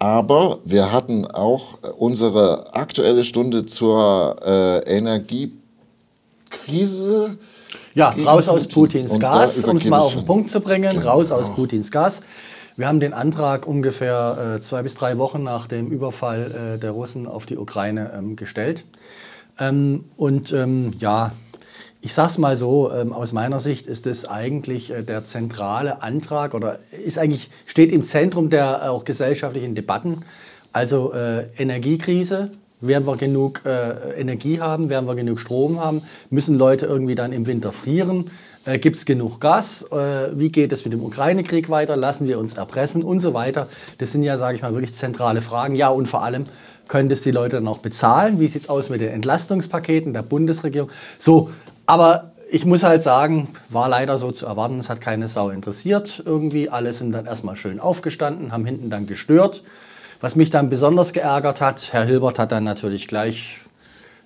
Aber 0.00 0.59
wir 0.65 0.91
hatten 0.93 1.27
auch 1.27 1.75
unsere 1.99 2.75
aktuelle 2.75 3.23
Stunde 3.23 3.67
zur 3.67 4.37
äh, 4.43 4.97
Energiekrise. 4.97 7.37
Ja, 7.94 8.15
raus 8.25 8.49
aus 8.49 8.67
Putin. 8.67 9.03
Putins 9.03 9.21
Gas, 9.21 9.62
um 9.65 9.77
es 9.77 9.85
mal 9.85 9.99
auf 9.99 10.15
den 10.15 10.25
Punkt 10.25 10.49
zu 10.49 10.61
bringen. 10.61 10.91
Genau. 10.91 11.11
Raus 11.11 11.31
aus 11.31 11.55
Putins 11.55 11.91
Gas. 11.91 12.23
Wir 12.76 12.88
haben 12.88 13.00
den 13.00 13.12
Antrag 13.12 13.67
ungefähr 13.67 14.56
äh, 14.56 14.61
zwei 14.61 14.82
bis 14.82 14.94
drei 14.94 15.19
Wochen 15.19 15.43
nach 15.43 15.67
dem 15.67 15.88
Überfall 15.88 16.75
äh, 16.76 16.78
der 16.78 16.93
Russen 16.93 17.26
auf 17.26 17.46
die 17.46 17.56
Ukraine 17.56 18.12
ähm, 18.17 18.37
gestellt. 18.37 18.84
Ähm, 19.58 20.05
und 20.17 20.52
ähm, 20.52 20.90
ja, 20.99 21.32
ich 22.00 22.14
sage 22.14 22.28
es 22.28 22.38
mal 22.38 22.56
so, 22.56 22.90
ähm, 22.90 23.12
aus 23.12 23.32
meiner 23.32 23.61
Sicht 23.61 23.87
ist 23.87 24.06
das 24.06 24.25
eigentlich 24.25 24.90
äh, 24.90 25.02
der 25.02 25.25
zentrale 25.25 26.02
Antrag 26.02 26.55
oder 26.55 26.78
ist 27.05 27.19
eigentlich, 27.19 27.50
steht 27.67 27.93
im 27.93 28.02
Zentrum 28.02 28.49
der 28.49 28.81
äh, 28.82 28.88
auch 28.88 29.05
gesellschaftlichen 29.05 29.75
Debatten. 29.75 30.25
Also 30.72 31.12
äh, 31.12 31.49
Energiekrise, 31.58 32.52
werden 32.81 33.06
wir 33.06 33.17
genug 33.17 33.62
äh, 33.65 34.21
Energie 34.21 34.61
haben, 34.61 34.91
werden 34.91 35.06
wir 35.06 35.15
genug 35.15 35.41
Strom 35.41 35.81
haben, 35.81 36.03
müssen 36.31 36.59
Leute 36.59 36.87
irgendwie 36.87 37.15
dann 37.15 37.32
im 37.32 37.47
Winter 37.47 37.73
frieren, 37.73 38.31
äh, 38.65 38.79
gibt 38.79 38.97
es 38.97 39.05
genug 39.05 39.41
Gas, 39.41 39.82
äh, 39.93 40.29
wie 40.32 40.50
geht 40.50 40.73
es 40.73 40.85
mit 40.85 40.93
dem 40.93 41.03
Ukraine-Krieg 41.03 41.71
weiter, 41.71 41.97
lassen 41.97 42.27
wir 42.27 42.38
uns 42.38 42.55
erpressen 42.55 43.03
und 43.03 43.21
so 43.21 43.35
weiter. 43.35 43.69
Das 43.99 44.12
sind 44.12 44.23
ja, 44.23 44.37
sage 44.37 44.56
ich 44.56 44.62
mal, 44.62 44.73
wirklich 44.75 44.94
zentrale 44.94 45.41
Fragen. 45.41 45.75
Ja, 45.75 45.88
und 45.88 46.06
vor 46.06 46.23
allem, 46.23 46.44
können 46.88 47.09
das 47.09 47.23
die 47.23 47.31
Leute 47.31 47.56
dann 47.56 47.69
auch 47.69 47.79
bezahlen? 47.79 48.41
Wie 48.41 48.49
sieht 48.49 48.62
es 48.62 48.69
aus 48.69 48.91
mit 48.91 49.00
den 49.00 49.11
Entlastungspaketen 49.11 50.12
der 50.12 50.23
Bundesregierung? 50.23 50.91
So, 51.19 51.50
aber 51.87 52.32
ich 52.50 52.65
muss 52.65 52.82
halt 52.82 53.03
sagen, 53.03 53.49
war 53.69 53.88
leider 53.88 54.19
so 54.19 54.32
zu 54.32 54.47
erwarten, 54.47 54.81
es 54.81 54.88
hat 54.88 55.00
keine 55.00 55.29
Sau 55.29 55.50
interessiert 55.50 56.21
irgendwie. 56.27 56.69
Alle 56.69 56.93
sind 56.93 57.12
dann 57.12 57.27
erstmal 57.27 57.55
schön 57.55 57.79
aufgestanden, 57.79 58.50
haben 58.50 58.65
hinten 58.65 58.91
dann 58.91 59.06
gestört. 59.06 59.62
Was 60.20 60.37
mich 60.37 60.50
dann 60.50 60.69
besonders 60.69 61.14
geärgert 61.14 61.62
hat, 61.62 61.93
Herr 61.93 62.05
Hilbert 62.05 62.38
hat 62.38 62.52
dann 62.52 62.64
natürlich 62.64 63.08
gleich 63.08 63.61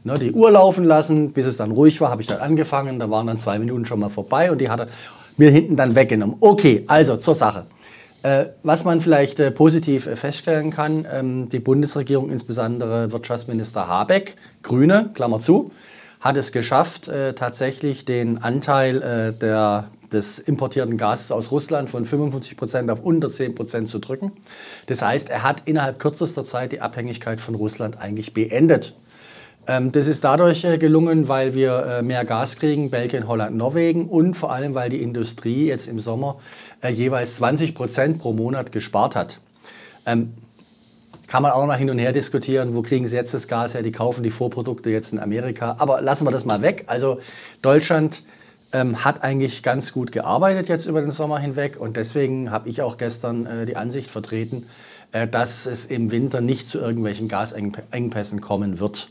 ne, 0.02 0.18
die 0.18 0.32
Uhr 0.32 0.50
laufen 0.50 0.84
lassen. 0.84 1.32
Bis 1.32 1.46
es 1.46 1.56
dann 1.56 1.70
ruhig 1.70 2.00
war, 2.00 2.10
habe 2.10 2.20
ich 2.20 2.26
dann 2.26 2.40
angefangen. 2.40 2.98
Da 2.98 3.10
waren 3.10 3.28
dann 3.28 3.38
zwei 3.38 3.60
Minuten 3.60 3.86
schon 3.86 4.00
mal 4.00 4.10
vorbei 4.10 4.50
und 4.50 4.60
die 4.60 4.68
hat 4.68 4.80
er 4.80 4.86
mir 5.36 5.50
hinten 5.50 5.76
dann 5.76 5.94
weggenommen. 5.94 6.36
Okay, 6.40 6.84
also 6.88 7.16
zur 7.16 7.34
Sache. 7.34 7.66
Äh, 8.24 8.46
was 8.62 8.84
man 8.84 9.00
vielleicht 9.00 9.38
äh, 9.38 9.52
positiv 9.52 10.06
äh, 10.06 10.16
feststellen 10.16 10.70
kann, 10.70 11.06
ähm, 11.12 11.48
die 11.48 11.60
Bundesregierung, 11.60 12.30
insbesondere 12.30 13.12
Wirtschaftsminister 13.12 13.86
Habeck, 13.86 14.36
Grüne, 14.62 15.10
Klammer 15.14 15.40
zu, 15.40 15.70
hat 16.20 16.36
es 16.36 16.50
geschafft, 16.50 17.06
äh, 17.08 17.34
tatsächlich 17.34 18.04
den 18.04 18.42
Anteil 18.42 19.02
äh, 19.02 19.32
der, 19.38 19.90
des 20.14 20.38
importierten 20.38 20.96
Gases 20.96 21.30
aus 21.30 21.50
Russland 21.50 21.90
von 21.90 22.06
55 22.06 22.56
Prozent 22.56 22.90
auf 22.90 23.00
unter 23.00 23.28
10 23.28 23.54
Prozent 23.54 23.88
zu 23.88 23.98
drücken. 23.98 24.32
Das 24.86 25.02
heißt, 25.02 25.28
er 25.28 25.42
hat 25.42 25.62
innerhalb 25.66 25.98
kürzester 25.98 26.44
Zeit 26.44 26.72
die 26.72 26.80
Abhängigkeit 26.80 27.40
von 27.40 27.54
Russland 27.54 27.98
eigentlich 27.98 28.32
beendet. 28.32 28.94
Ähm, 29.66 29.92
das 29.92 30.06
ist 30.06 30.24
dadurch 30.24 30.64
äh, 30.64 30.78
gelungen, 30.78 31.28
weil 31.28 31.54
wir 31.54 31.86
äh, 31.86 32.02
mehr 32.02 32.24
Gas 32.24 32.56
kriegen, 32.56 32.90
Belgien, 32.90 33.26
Holland, 33.28 33.56
Norwegen 33.56 34.08
und 34.08 34.34
vor 34.34 34.52
allem, 34.52 34.74
weil 34.74 34.90
die 34.90 35.02
Industrie 35.02 35.66
jetzt 35.66 35.88
im 35.88 35.98
Sommer 35.98 36.38
äh, 36.82 36.90
jeweils 36.90 37.36
20 37.36 37.74
Prozent 37.74 38.18
pro 38.18 38.32
Monat 38.32 38.72
gespart 38.72 39.16
hat. 39.16 39.40
Ähm, 40.06 40.34
kann 41.26 41.42
man 41.42 41.52
auch 41.52 41.66
noch 41.66 41.76
hin 41.76 41.88
und 41.88 41.98
her 41.98 42.12
diskutieren, 42.12 42.74
wo 42.74 42.82
kriegen 42.82 43.06
sie 43.06 43.16
jetzt 43.16 43.32
das 43.32 43.48
Gas 43.48 43.74
her, 43.74 43.82
die 43.82 43.92
kaufen 43.92 44.22
die 44.22 44.30
Vorprodukte 44.30 44.90
jetzt 44.90 45.12
in 45.12 45.18
Amerika. 45.18 45.76
Aber 45.78 46.02
lassen 46.02 46.26
wir 46.26 46.30
das 46.30 46.44
mal 46.44 46.60
weg. 46.60 46.84
Also 46.86 47.18
Deutschland 47.62 48.22
ähm, 48.74 49.04
hat 49.04 49.22
eigentlich 49.22 49.62
ganz 49.62 49.92
gut 49.92 50.12
gearbeitet 50.12 50.68
jetzt 50.68 50.86
über 50.86 51.00
den 51.00 51.12
Sommer 51.12 51.38
hinweg 51.38 51.78
und 51.80 51.96
deswegen 51.96 52.50
habe 52.50 52.68
ich 52.68 52.82
auch 52.82 52.98
gestern 52.98 53.46
äh, 53.46 53.66
die 53.66 53.76
Ansicht 53.76 54.10
vertreten, 54.10 54.66
äh, 55.12 55.28
dass 55.28 55.64
es 55.64 55.86
im 55.86 56.10
Winter 56.10 56.40
nicht 56.40 56.68
zu 56.68 56.80
irgendwelchen 56.80 57.28
Gasengpässen 57.28 58.40
kommen 58.40 58.80
wird. 58.80 59.08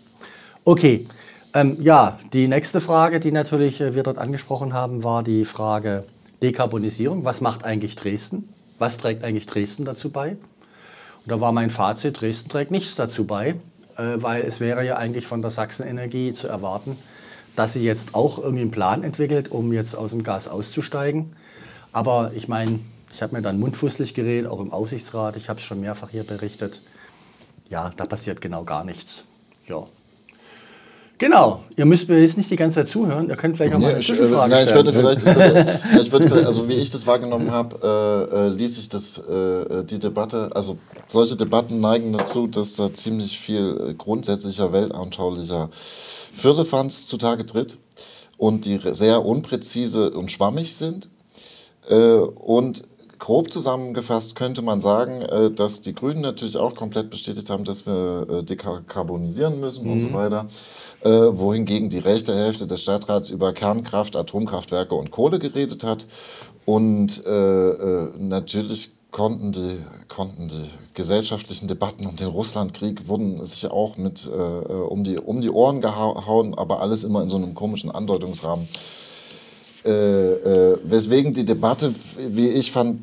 Okay, 0.65 1.08
ähm, 1.53 1.77
ja, 1.79 2.20
die 2.34 2.50
nächste 2.50 2.82
Frage, 2.82 3.22
die 3.22 3.32
natürlich 3.32 3.79
äh, 3.79 3.96
wir 3.96 4.03
dort 4.03 4.17
angesprochen 4.17 4.74
haben, 4.74 5.03
war 5.03 5.24
die 5.24 5.46
Frage 5.46 6.05
Dekarbonisierung. 6.41 7.24
Was 7.24 7.39
macht 7.39 7.63
eigentlich 7.63 7.96
Dresden? 7.96 8.50
Was 8.79 8.98
trägt 8.98 9.24
eigentlich 9.24 9.46
Dresden 9.46 9.86
dazu 9.86 10.10
bei? 10.10 10.32
Und 10.32 11.32
da 11.32 11.39
war 11.39 11.53
mein 11.53 11.70
Fazit, 11.70 12.20
Dresden 12.20 12.50
trägt 12.50 12.72
nichts 12.72 12.96
dazu 12.96 13.25
bei, 13.25 13.55
äh, 13.96 14.17
weil 14.17 14.41
es 14.41 14.60
wäre 14.60 14.86
ja 14.86 14.98
eigentlich 14.98 15.25
von 15.25 15.41
der 15.41 15.51
Sachsenenergie 15.51 16.34
zu 16.34 16.50
erwarten, 16.50 16.98
dass 17.56 17.74
sie 17.74 17.84
jetzt 17.84 18.16
auch 18.16 18.40
irgendwie 18.40 18.62
einen 18.62 18.72
Plan 18.72 19.04
entwickelt, 19.04 19.52
um 19.52 19.74
jetzt 19.74 19.96
aus 19.96 20.12
dem 20.12 20.24
Gas 20.24 20.48
auszusteigen. 20.48 21.36
Aber 21.92 22.32
ich 22.36 22.48
meine, 22.48 22.80
ich 23.14 23.22
habe 23.22 23.36
mir 23.36 23.42
dann 23.42 23.60
mundfußlich 23.60 24.14
geredet, 24.14 24.50
auch 24.50 24.60
im 24.60 24.72
Aufsichtsrat, 24.72 25.36
ich 25.36 25.50
habe 25.50 25.60
es 25.60 25.66
schon 25.66 25.82
mehrfach 25.82 26.10
hier 26.10 26.24
berichtet. 26.24 26.82
Ja, 27.70 27.92
da 27.96 28.06
passiert 28.06 28.42
genau 28.42 28.64
gar 28.64 28.84
nichts. 28.84 29.24
Ja. 29.68 29.88
Genau, 31.24 31.63
ihr 31.77 31.86
müsst 31.86 32.10
mir 32.10 32.20
jetzt 32.20 32.36
nicht 32.36 32.51
die 32.51 32.58
ganze 32.58 32.82
Zeit 32.82 32.89
zuhören, 32.89 33.30
ihr 33.30 33.38
könnt 33.38 33.56
vielleicht 33.56 33.74
auch 33.74 33.80
mal 33.80 33.88
Nee, 33.88 33.94
eine 33.94 34.01
ich, 34.01 34.10
äh, 34.10 34.13
Zwischenfrage 34.13 34.50
nein, 34.50 34.65
ich 34.68 34.74
würde 34.74 34.92
vielleicht, 34.92 35.22
ich 35.22 35.25
würde, 35.27 35.80
ja, 35.94 36.01
ich 36.01 36.12
würde 36.12 36.27
vielleicht, 36.27 36.46
also 36.46 36.68
wie 36.68 36.74
ich 36.74 36.92
das 36.92 37.08
wahrgenommen 37.08 37.50
habe, 37.50 38.30
äh, 38.34 38.48
äh, 38.48 38.50
ließ 38.50 38.77
ich 38.77 38.89
das, 38.89 39.20
äh, 39.20 39.86
die 39.86 40.00
Debatte, 40.00 40.50
also 40.53 40.77
solche 41.08 41.38
Debatten 41.38 41.80
neigen 41.80 42.12
dazu, 42.12 42.48
dass 42.48 42.75
da 42.75 42.94
ziemlich 42.94 43.39
viel 43.39 43.92
äh, 43.92 43.94
grundsätzlicher, 43.94 44.74
weltanschaulicher 44.74 45.70
Firlefanz 45.72 47.06
zutage 47.06 47.46
tritt 47.46 47.77
und 48.36 48.65
die 48.65 48.82
sehr 48.92 49.25
unpräzise 49.25 50.12
und 50.12 50.30
schwammig 50.30 50.75
sind. 50.75 51.08
Äh, 51.89 52.15
und 52.15 52.84
grob 53.24 53.53
zusammengefasst 53.53 54.36
könnte 54.36 54.62
man 54.62 54.82
sagen, 54.82 55.22
äh, 55.22 55.50
dass 55.50 55.80
die 55.80 55.96
Grünen 55.96 56.20
natürlich 56.20 56.58
auch 56.58 56.75
komplett 56.75 57.10
bestätigt 57.10 57.50
haben, 57.50 57.63
dass 57.63 57.86
wir 57.86 58.27
äh, 58.30 58.44
dekarbonisieren 58.44 59.62
müssen 59.62 59.89
und 59.89 60.01
so 60.01 60.12
weiter. 60.12 60.48
Äh, 61.04 61.10
wohingegen 61.10 61.90
die 61.90 62.00
rechte 62.00 62.34
Hälfte 62.34 62.66
des 62.66 62.82
Stadtrats 62.82 63.30
über 63.30 63.52
Kernkraft, 63.52 64.16
Atomkraftwerke 64.16 64.96
und 64.96 65.12
Kohle 65.12 65.38
geredet 65.38 65.84
hat. 65.84 66.08
Und 66.66 67.26
äh, 67.26 67.70
äh, 67.70 68.10
natürlich 68.20 68.92
konnten 69.12 69.52
die, 69.52 69.80
konnten 70.08 70.48
die 70.48 70.70
gesellschaftlichen 70.94 71.68
Debatten 71.68 72.06
um 72.06 72.16
den 72.16 72.28
Russlandkrieg 72.28 73.08
wurden 73.08 73.46
sich 73.46 73.70
auch 73.70 73.98
mit 73.98 74.28
äh, 74.28 74.30
um, 74.32 75.04
die, 75.04 75.18
um 75.18 75.42
die 75.42 75.50
Ohren 75.50 75.82
gehauen, 75.82 76.54
aber 76.56 76.82
alles 76.82 77.04
immer 77.04 77.22
in 77.22 77.30
so 77.30 77.36
einem 77.38 77.54
komischen 77.54 77.92
Andeutungsrahmen. 77.92 78.68
Äh, 79.86 79.90
äh, 79.90 80.78
weswegen 80.84 81.34
die 81.34 81.46
Debatte, 81.46 81.94
wie 82.18 82.48
ich 82.48 82.72
fand, 82.72 83.02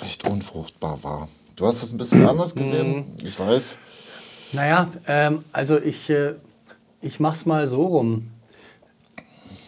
recht 0.00 0.28
unfruchtbar 0.28 1.02
war. 1.02 1.28
Du 1.56 1.66
hast 1.66 1.82
das 1.82 1.92
ein 1.92 1.98
bisschen 1.98 2.28
anders 2.28 2.54
gesehen, 2.54 3.06
ich 3.24 3.38
weiß. 3.38 3.76
Naja, 4.52 4.88
ähm, 5.08 5.44
also 5.52 5.78
ich, 5.78 6.08
äh, 6.10 6.34
ich 7.04 7.20
mach's 7.20 7.44
mal 7.44 7.66
so 7.68 7.82
rum. 7.82 8.30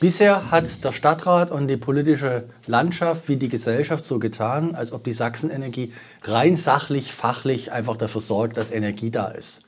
Bisher 0.01 0.51
hat 0.51 0.85
der 0.85 0.93
Stadtrat 0.93 1.51
und 1.51 1.69
die 1.69 1.77
politische 1.77 2.45
Landschaft 2.67 3.29
wie 3.29 3.37
die 3.37 3.49
Gesellschaft 3.49 4.05
so 4.05 4.19
getan, 4.19 4.75
als 4.75 4.93
ob 4.93 5.05
die 5.05 5.13
Sachsenenergie 5.13 5.93
rein 6.23 6.57
sachlich, 6.57 7.13
fachlich 7.13 7.73
einfach 7.73 7.97
dafür 7.97 8.21
sorgt, 8.21 8.57
dass 8.57 8.71
Energie 8.71 9.11
da 9.11 9.29
ist. 9.29 9.67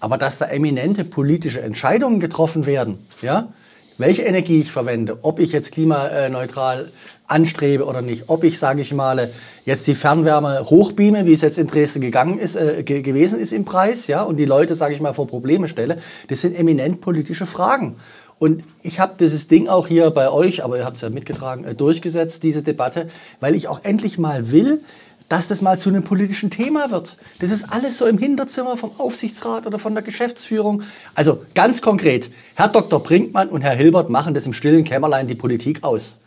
Aber 0.00 0.18
dass 0.18 0.38
da 0.38 0.46
eminente 0.46 1.04
politische 1.04 1.60
Entscheidungen 1.60 2.20
getroffen 2.20 2.66
werden, 2.66 3.06
ja, 3.22 3.52
welche 3.98 4.22
Energie 4.22 4.60
ich 4.60 4.72
verwende, 4.72 5.18
ob 5.22 5.38
ich 5.38 5.52
jetzt 5.52 5.72
klimaneutral 5.72 6.90
anstrebe 7.26 7.84
oder 7.84 8.02
nicht, 8.02 8.24
ob 8.26 8.44
ich, 8.44 8.58
sage 8.58 8.82
ich 8.82 8.92
mal, 8.92 9.30
jetzt 9.64 9.86
die 9.86 9.94
Fernwärme 9.94 10.68
hochbeame, 10.68 11.24
wie 11.26 11.32
es 11.32 11.40
jetzt 11.40 11.58
in 11.58 11.66
Dresden 11.66 12.00
gegangen 12.00 12.38
ist, 12.38 12.56
äh, 12.56 12.82
ge 12.82 13.02
gewesen 13.02 13.40
ist 13.40 13.52
im 13.52 13.64
Preis, 13.64 14.06
ja, 14.06 14.22
und 14.22 14.36
die 14.36 14.44
Leute, 14.44 14.74
sage 14.74 14.94
ich 14.94 15.00
mal, 15.00 15.14
vor 15.14 15.26
Probleme 15.26 15.68
stelle, 15.68 15.98
das 16.28 16.40
sind 16.40 16.58
eminent 16.58 17.00
politische 17.00 17.46
Fragen. 17.46 17.96
Und 18.38 18.64
ich 18.82 19.00
habe 19.00 19.14
dieses 19.18 19.48
Ding 19.48 19.68
auch 19.68 19.86
hier 19.86 20.10
bei 20.10 20.28
euch, 20.28 20.64
aber 20.64 20.76
ihr 20.76 20.84
habt 20.84 20.96
es 20.96 21.02
ja 21.02 21.08
mitgetragen, 21.08 21.64
äh, 21.64 21.74
durchgesetzt, 21.74 22.42
diese 22.42 22.62
Debatte, 22.62 23.08
weil 23.40 23.54
ich 23.54 23.68
auch 23.68 23.80
endlich 23.84 24.18
mal 24.18 24.50
will, 24.50 24.80
dass 25.28 25.48
das 25.48 25.62
mal 25.62 25.78
zu 25.78 25.88
einem 25.88 26.04
politischen 26.04 26.50
Thema 26.50 26.90
wird. 26.90 27.16
Das 27.40 27.50
ist 27.50 27.72
alles 27.72 27.98
so 27.98 28.06
im 28.06 28.18
Hinterzimmer 28.18 28.76
vom 28.76 28.90
Aufsichtsrat 28.98 29.66
oder 29.66 29.78
von 29.78 29.94
der 29.94 30.02
Geschäftsführung. 30.02 30.82
Also 31.14 31.44
ganz 31.54 31.82
konkret, 31.82 32.30
Herr 32.54 32.68
Dr. 32.68 33.02
Brinkmann 33.02 33.48
und 33.48 33.62
Herr 33.62 33.74
Hilbert 33.74 34.10
machen 34.10 34.34
das 34.34 34.46
im 34.46 34.52
stillen 34.52 34.84
Kämmerlein 34.84 35.26
die 35.26 35.34
Politik 35.34 35.82
aus. 35.82 36.20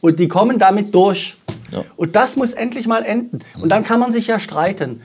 Und 0.00 0.18
die 0.18 0.28
kommen 0.28 0.58
damit 0.58 0.94
durch. 0.94 1.36
Ja. 1.70 1.84
Und 1.96 2.16
das 2.16 2.36
muss 2.36 2.52
endlich 2.52 2.86
mal 2.86 3.04
enden. 3.04 3.40
Und 3.60 3.70
dann 3.70 3.84
kann 3.84 4.00
man 4.00 4.10
sich 4.10 4.26
ja 4.26 4.40
streiten. 4.40 5.02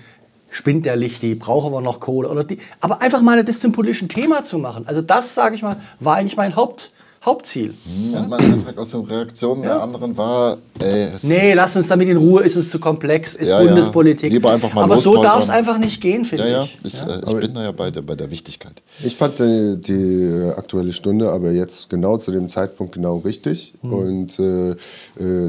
Spinnt 0.49 0.85
der 0.85 0.95
Lichti, 0.95 1.35
brauchen 1.35 1.73
wir 1.73 1.81
noch 1.81 1.99
Kohle 1.99 2.29
oder 2.29 2.43
die. 2.43 2.59
Aber 2.79 3.01
einfach 3.01 3.21
mal 3.21 3.43
das 3.43 3.59
zum 3.59 3.73
politischen 3.73 4.09
Thema 4.09 4.43
zu 4.43 4.57
machen. 4.57 4.87
Also 4.87 5.01
das, 5.01 5.35
sage 5.35 5.55
ich 5.55 5.61
mal, 5.61 5.75
war 5.99 6.15
eigentlich 6.15 6.37
mein 6.37 6.55
Haupt, 6.55 6.91
Hauptziel. 7.25 7.73
Und 8.13 8.29
mein 8.29 8.39
Eindruck 8.39 8.77
aus 8.77 8.91
den 8.91 9.01
Reaktionen 9.01 9.63
der 9.63 9.81
anderen 9.81 10.15
war, 10.15 10.57
ey, 10.79 11.09
es 11.15 11.23
Nee, 11.23 11.49
ist, 11.49 11.55
lass 11.55 11.75
uns 11.75 11.87
damit 11.87 12.07
in 12.07 12.17
Ruhe, 12.17 12.43
ist 12.43 12.55
es 12.55 12.69
zu 12.69 12.77
komplex, 12.79 13.33
ist 13.33 13.49
Ja, 13.49 13.61
ja. 13.61 13.67
Bundespolitik. 13.67 14.31
Lieber 14.31 14.51
einfach 14.51 14.73
mal 14.73 14.83
Aber 14.83 14.97
so 14.97 15.21
darf 15.21 15.43
es 15.43 15.49
einfach 15.49 15.77
nicht 15.79 16.01
gehen, 16.01 16.23
finde 16.25 16.45
ja, 16.45 16.57
ja, 16.57 16.63
ich. 16.83 16.93
ich, 16.93 17.01
äh, 17.01 17.33
ich 17.33 17.39
bin 17.39 17.53
da 17.55 17.63
ja 17.63 17.71
bei 17.71 17.89
der, 17.89 18.01
bei 18.03 18.15
der 18.15 18.29
Wichtigkeit. 18.29 18.81
Ich 19.03 19.15
fand 19.15 19.39
die, 19.39 19.77
die 19.77 20.51
aktuelle 20.55 20.93
Stunde 20.93 21.31
aber 21.31 21.51
jetzt 21.51 21.89
genau 21.89 22.17
zu 22.17 22.31
dem 22.31 22.47
Zeitpunkt 22.47 22.93
genau 22.93 23.17
richtig. 23.17 23.73
Und 23.81 24.37
äh, 24.39 24.71
äh, 24.71 24.75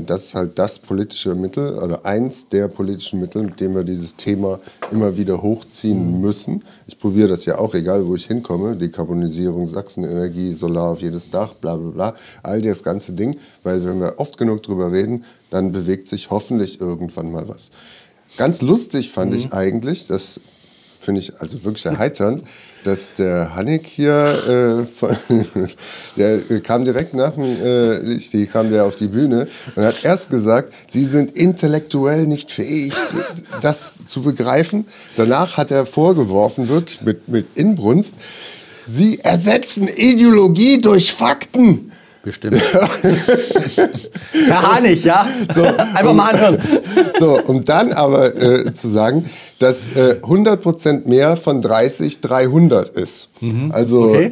das 0.07 0.25
ist 0.27 0.35
halt 0.35 0.59
das 0.59 0.79
politische 0.79 1.35
Mittel, 1.35 1.75
oder 1.79 2.05
eins 2.07 2.49
der 2.49 2.69
politischen 2.69 3.21
Mittel, 3.21 3.43
mit 3.43 3.61
dem 3.61 3.75
wir 3.75 3.85
dieses 3.85 4.17
Thema 4.17 4.59
immer 4.91 5.17
wieder 5.17 5.43
hochziehen 5.43 6.21
müssen. 6.21 6.63
Ich 6.87 6.99
probiere 6.99 7.29
das 7.29 7.45
ja 7.45 7.59
auch, 7.59 7.75
egal 7.75 8.07
wo 8.07 8.15
ich 8.15 8.27
hinkomme. 8.27 8.77
Dekarbonisierung, 8.77 9.67
Sachsenenergie, 9.67 10.53
Solar 10.53 10.91
auf 10.93 11.03
jedes 11.03 11.31
Dach, 11.31 11.53
bla 11.67 11.77
bla 11.77 11.91
bla. 11.91 12.15
All 12.43 12.61
das 12.61 12.83
ganze 12.83 13.13
Ding. 13.13 13.37
Weil 13.63 13.85
wenn 13.85 14.01
wir 14.01 14.19
oft 14.19 14.39
genug 14.39 14.63
drüber 14.63 14.93
reden, 14.93 15.25
dann 15.51 15.73
bewegt 15.73 16.09
sich 16.09 16.31
hoffentlich 16.31 16.81
irgendwann 16.81 17.33
mal 17.33 17.49
was. 17.49 17.71
Ganz 18.37 18.63
lustig 18.63 19.13
fand 19.13 19.35
ich 19.35 19.53
eigentlich, 19.53 20.07
das 20.09 20.41
finde 20.99 21.21
ich 21.21 21.41
also 21.41 21.63
wirklich 21.65 21.87
erheiternd, 21.87 22.43
dass 22.85 23.15
der 23.15 23.55
Hannik 23.55 23.87
hier, 23.87 24.85
äh, 24.85 24.85
von, 24.85 25.17
der 26.17 26.51
äh, 26.51 26.61
kam 26.61 26.85
direkt 26.85 27.15
nach 27.15 27.35
dem 27.35 27.45
äh, 27.45 27.99
Licht, 27.99 28.33
die 28.33 28.47
kam 28.47 28.71
der 28.71 28.85
auf 28.85 28.97
die 28.97 29.07
Bühne 29.07 29.47
und 29.77 29.85
hat 29.85 30.05
erst 30.05 30.31
gesagt, 30.31 30.73
sie 30.89 31.05
sind 31.05 31.37
intellektuell 31.37 32.27
nicht 32.27 32.51
fähig, 32.51 32.93
das 33.61 34.07
zu 34.07 34.23
begreifen. 34.23 34.87
Danach 35.17 35.57
hat 35.57 35.71
er 35.71 35.87
vorgeworfen, 35.87 36.69
wirklich 36.69 37.01
mit, 37.03 37.29
mit 37.29 37.47
Inbrunst, 37.55 38.17
sie 38.87 39.19
ersetzen 39.21 39.89
Ideologie 39.89 40.81
durch 40.81 41.13
Fakten. 41.13 41.93
Bestimmt. 42.23 42.61
Herr 44.49 44.73
Hanig, 44.75 45.05
ja? 45.05 45.29
Einfach 45.95 46.13
mal 46.13 46.33
anhören. 46.35 46.59
So, 47.19 47.39
um 47.47 47.65
dann 47.65 47.93
aber 47.93 48.35
äh, 48.37 48.73
zu 48.73 48.89
sagen, 48.89 49.25
dass 49.59 49.89
äh, 49.97 50.17
100% 50.21 51.07
mehr 51.09 51.37
von 51.37 51.63
30 51.63 52.21
300 52.21 52.91
ist. 52.91 53.29
Also, 53.71 54.11
Okay. 54.11 54.31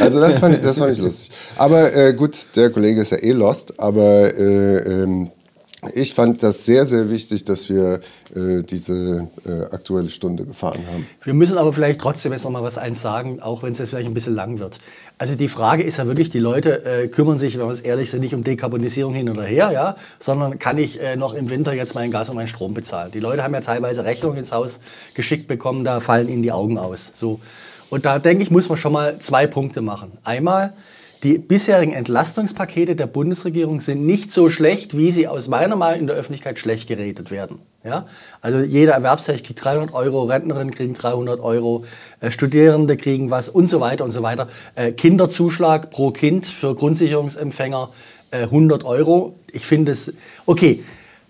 also 0.00 0.20
das, 0.20 0.38
fand, 0.38 0.54
ich- 0.56 0.62
das 0.62 0.78
fand 0.78 0.92
ich 0.92 0.98
lustig. 0.98 1.30
Aber 1.56 1.94
äh, 1.94 2.14
gut, 2.14 2.36
der 2.56 2.70
Kollege 2.70 3.02
ist 3.02 3.10
ja 3.10 3.18
eh 3.18 3.32
lost, 3.32 3.78
aber 3.78 4.32
äh, 4.38 4.76
ähm, 5.02 5.30
ich 5.94 6.14
fand 6.14 6.42
das 6.44 6.64
sehr, 6.64 6.86
sehr 6.86 7.10
wichtig, 7.10 7.44
dass 7.44 7.68
wir 7.68 8.00
äh, 8.36 8.62
diese 8.62 9.28
äh, 9.44 9.74
aktuelle 9.74 10.10
Stunde 10.10 10.46
gefahren 10.46 10.80
haben. 10.92 11.08
Wir 11.24 11.34
müssen 11.34 11.58
aber 11.58 11.72
vielleicht 11.72 12.00
trotzdem 12.00 12.32
jetzt 12.32 12.44
noch 12.44 12.52
mal 12.52 12.62
was 12.62 12.78
eins 12.78 13.02
sagen, 13.02 13.40
auch 13.42 13.64
wenn 13.64 13.72
es 13.72 13.78
jetzt 13.78 13.90
vielleicht 13.90 14.06
ein 14.06 14.14
bisschen 14.14 14.36
lang 14.36 14.60
wird. 14.60 14.78
Also 15.18 15.34
die 15.34 15.48
Frage 15.48 15.82
ist 15.82 15.98
ja 15.98 16.06
wirklich, 16.06 16.30
die 16.30 16.38
Leute 16.38 16.84
äh, 16.84 17.08
kümmern 17.08 17.38
sich, 17.38 17.58
wenn 17.58 17.66
wir 17.66 17.72
es 17.72 17.80
ehrlich 17.80 18.12
sind, 18.12 18.20
nicht 18.20 18.34
um 18.34 18.44
Dekarbonisierung 18.44 19.12
hin 19.12 19.28
oder 19.28 19.42
her, 19.42 19.72
ja, 19.72 19.96
sondern 20.20 20.60
kann 20.60 20.78
ich 20.78 21.00
äh, 21.00 21.16
noch 21.16 21.34
im 21.34 21.50
Winter 21.50 21.72
jetzt 21.72 21.96
mein 21.96 22.12
Gas 22.12 22.28
und 22.28 22.36
meinen 22.36 22.46
Strom 22.46 22.74
bezahlen. 22.74 23.10
Die 23.10 23.20
Leute 23.20 23.42
haben 23.42 23.52
ja 23.52 23.60
teilweise 23.60 24.04
Rechnungen 24.04 24.38
ins 24.38 24.52
Haus 24.52 24.78
geschickt 25.14 25.48
bekommen, 25.48 25.82
da 25.82 25.98
fallen 25.98 26.28
ihnen 26.28 26.44
die 26.44 26.52
Augen 26.52 26.78
aus. 26.78 27.10
So. 27.14 27.40
Und 27.90 28.04
da 28.04 28.20
denke 28.20 28.44
ich, 28.44 28.52
muss 28.52 28.68
man 28.68 28.78
schon 28.78 28.92
mal 28.92 29.18
zwei 29.18 29.48
Punkte 29.48 29.80
machen. 29.80 30.12
Einmal, 30.22 30.74
die 31.22 31.38
bisherigen 31.38 31.92
Entlastungspakete 31.92 32.96
der 32.96 33.06
Bundesregierung 33.06 33.80
sind 33.80 34.04
nicht 34.04 34.32
so 34.32 34.50
schlecht, 34.50 34.96
wie 34.96 35.12
sie 35.12 35.28
aus 35.28 35.46
meiner 35.46 35.76
Meinung 35.76 36.00
in 36.00 36.06
der 36.08 36.16
Öffentlichkeit 36.16 36.58
schlecht 36.58 36.88
geredet 36.88 37.30
werden. 37.30 37.60
Ja? 37.84 38.06
Also 38.40 38.58
jeder 38.58 38.94
Erwerbstätige 38.94 39.44
kriegt 39.46 39.64
300 39.64 39.94
Euro, 39.94 40.24
Rentnerinnen 40.24 40.74
kriegen 40.74 40.94
300 40.94 41.38
Euro, 41.40 41.84
äh, 42.20 42.32
Studierende 42.32 42.96
kriegen 42.96 43.30
was 43.30 43.48
und 43.48 43.68
so 43.68 43.78
weiter 43.78 44.04
und 44.04 44.10
so 44.10 44.22
weiter. 44.22 44.48
Äh, 44.74 44.92
Kinderzuschlag 44.92 45.90
pro 45.90 46.10
Kind 46.10 46.46
für 46.46 46.74
Grundsicherungsempfänger 46.74 47.90
äh, 48.32 48.42
100 48.42 48.82
Euro. 48.82 49.36
Ich 49.52 49.64
finde 49.64 49.92
es, 49.92 50.12
okay, 50.46 50.82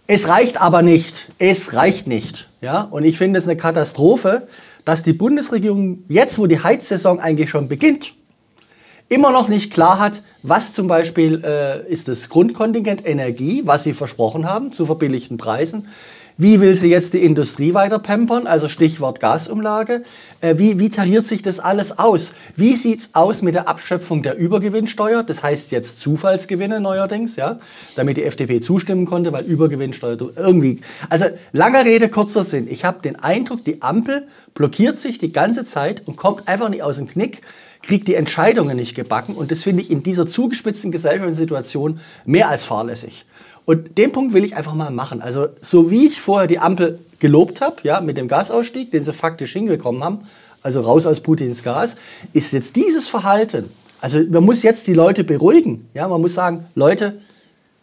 es 0.06 0.26
reicht 0.26 0.60
aber 0.60 0.80
nicht. 0.80 1.32
Es 1.38 1.74
reicht 1.74 2.06
nicht. 2.06 2.48
Ja? 2.62 2.82
Und 2.82 3.04
ich 3.04 3.18
finde 3.18 3.38
es 3.38 3.44
eine 3.44 3.56
Katastrophe, 3.56 4.48
dass 4.86 5.02
die 5.02 5.12
Bundesregierung 5.12 6.04
jetzt, 6.08 6.38
wo 6.38 6.46
die 6.46 6.62
Heizsaison 6.62 7.20
eigentlich 7.20 7.50
schon 7.50 7.68
beginnt, 7.68 8.14
immer 9.08 9.30
noch 9.30 9.48
nicht 9.48 9.72
klar 9.72 9.98
hat, 9.98 10.22
was 10.42 10.74
zum 10.74 10.88
Beispiel 10.88 11.42
äh, 11.44 11.90
ist 11.90 12.08
das 12.08 12.28
Grundkontingent 12.28 13.06
Energie, 13.06 13.62
was 13.64 13.84
sie 13.84 13.92
versprochen 13.92 14.46
haben 14.46 14.72
zu 14.72 14.86
verbilligten 14.86 15.36
Preisen. 15.36 15.86
Wie 16.38 16.60
will 16.60 16.74
sie 16.74 16.88
jetzt 16.88 17.12
die 17.14 17.22
Industrie 17.22 17.74
weiter 17.74 17.98
pampern? 17.98 18.46
Also 18.46 18.68
Stichwort 18.68 19.20
Gasumlage. 19.20 20.02
Äh, 20.40 20.56
wie, 20.56 20.78
wie 20.78 20.88
tariert 20.88 21.26
sich 21.26 21.42
das 21.42 21.60
alles 21.60 21.98
aus? 21.98 22.34
Wie 22.56 22.74
sieht's 22.74 23.10
aus 23.12 23.42
mit 23.42 23.54
der 23.54 23.68
Abschöpfung 23.68 24.22
der 24.22 24.36
Übergewinnsteuer? 24.36 25.22
Das 25.22 25.42
heißt 25.42 25.72
jetzt 25.72 25.98
Zufallsgewinne 25.98 26.80
neuerdings, 26.80 27.36
ja, 27.36 27.60
damit 27.96 28.16
die 28.16 28.24
FDP 28.24 28.60
zustimmen 28.60 29.04
konnte, 29.04 29.32
weil 29.32 29.44
Übergewinnsteuer 29.44 30.16
irgendwie. 30.36 30.80
Also 31.10 31.26
langer 31.52 31.84
Rede 31.84 32.08
kurzer 32.08 32.44
Sinn. 32.44 32.66
Ich 32.68 32.84
habe 32.84 33.02
den 33.02 33.16
Eindruck, 33.16 33.64
die 33.64 33.82
Ampel 33.82 34.26
blockiert 34.54 34.96
sich 34.96 35.18
die 35.18 35.32
ganze 35.32 35.64
Zeit 35.64 36.02
und 36.06 36.16
kommt 36.16 36.48
einfach 36.48 36.70
nicht 36.70 36.82
aus 36.82 36.96
dem 36.96 37.08
Knick 37.08 37.42
kriegt 37.82 38.08
die 38.08 38.14
Entscheidungen 38.14 38.76
nicht 38.76 38.94
gebacken. 38.94 39.34
Und 39.34 39.50
das 39.50 39.62
finde 39.62 39.82
ich 39.82 39.90
in 39.90 40.02
dieser 40.02 40.26
zugespitzten 40.26 40.92
gesellschaftlichen 40.92 41.36
Situation 41.38 42.00
mehr 42.24 42.48
als 42.48 42.64
fahrlässig. 42.64 43.26
Und 43.64 43.98
den 43.98 44.12
Punkt 44.12 44.34
will 44.34 44.44
ich 44.44 44.56
einfach 44.56 44.74
mal 44.74 44.90
machen. 44.90 45.22
Also, 45.22 45.48
so 45.60 45.90
wie 45.90 46.06
ich 46.06 46.20
vorher 46.20 46.48
die 46.48 46.58
Ampel 46.58 47.00
gelobt 47.18 47.60
habe, 47.60 47.76
ja, 47.82 48.00
mit 48.00 48.16
dem 48.16 48.28
Gasausstieg, 48.28 48.90
den 48.90 49.04
sie 49.04 49.12
faktisch 49.12 49.52
hingekommen 49.52 50.02
haben, 50.02 50.20
also 50.62 50.80
raus 50.80 51.06
aus 51.06 51.20
Putins 51.20 51.62
Gas, 51.62 51.96
ist 52.32 52.52
jetzt 52.52 52.76
dieses 52.76 53.08
Verhalten. 53.08 53.70
Also, 54.00 54.20
man 54.28 54.44
muss 54.44 54.62
jetzt 54.62 54.86
die 54.88 54.94
Leute 54.94 55.22
beruhigen. 55.22 55.88
Ja, 55.94 56.08
man 56.08 56.20
muss 56.20 56.34
sagen, 56.34 56.66
Leute, 56.74 57.20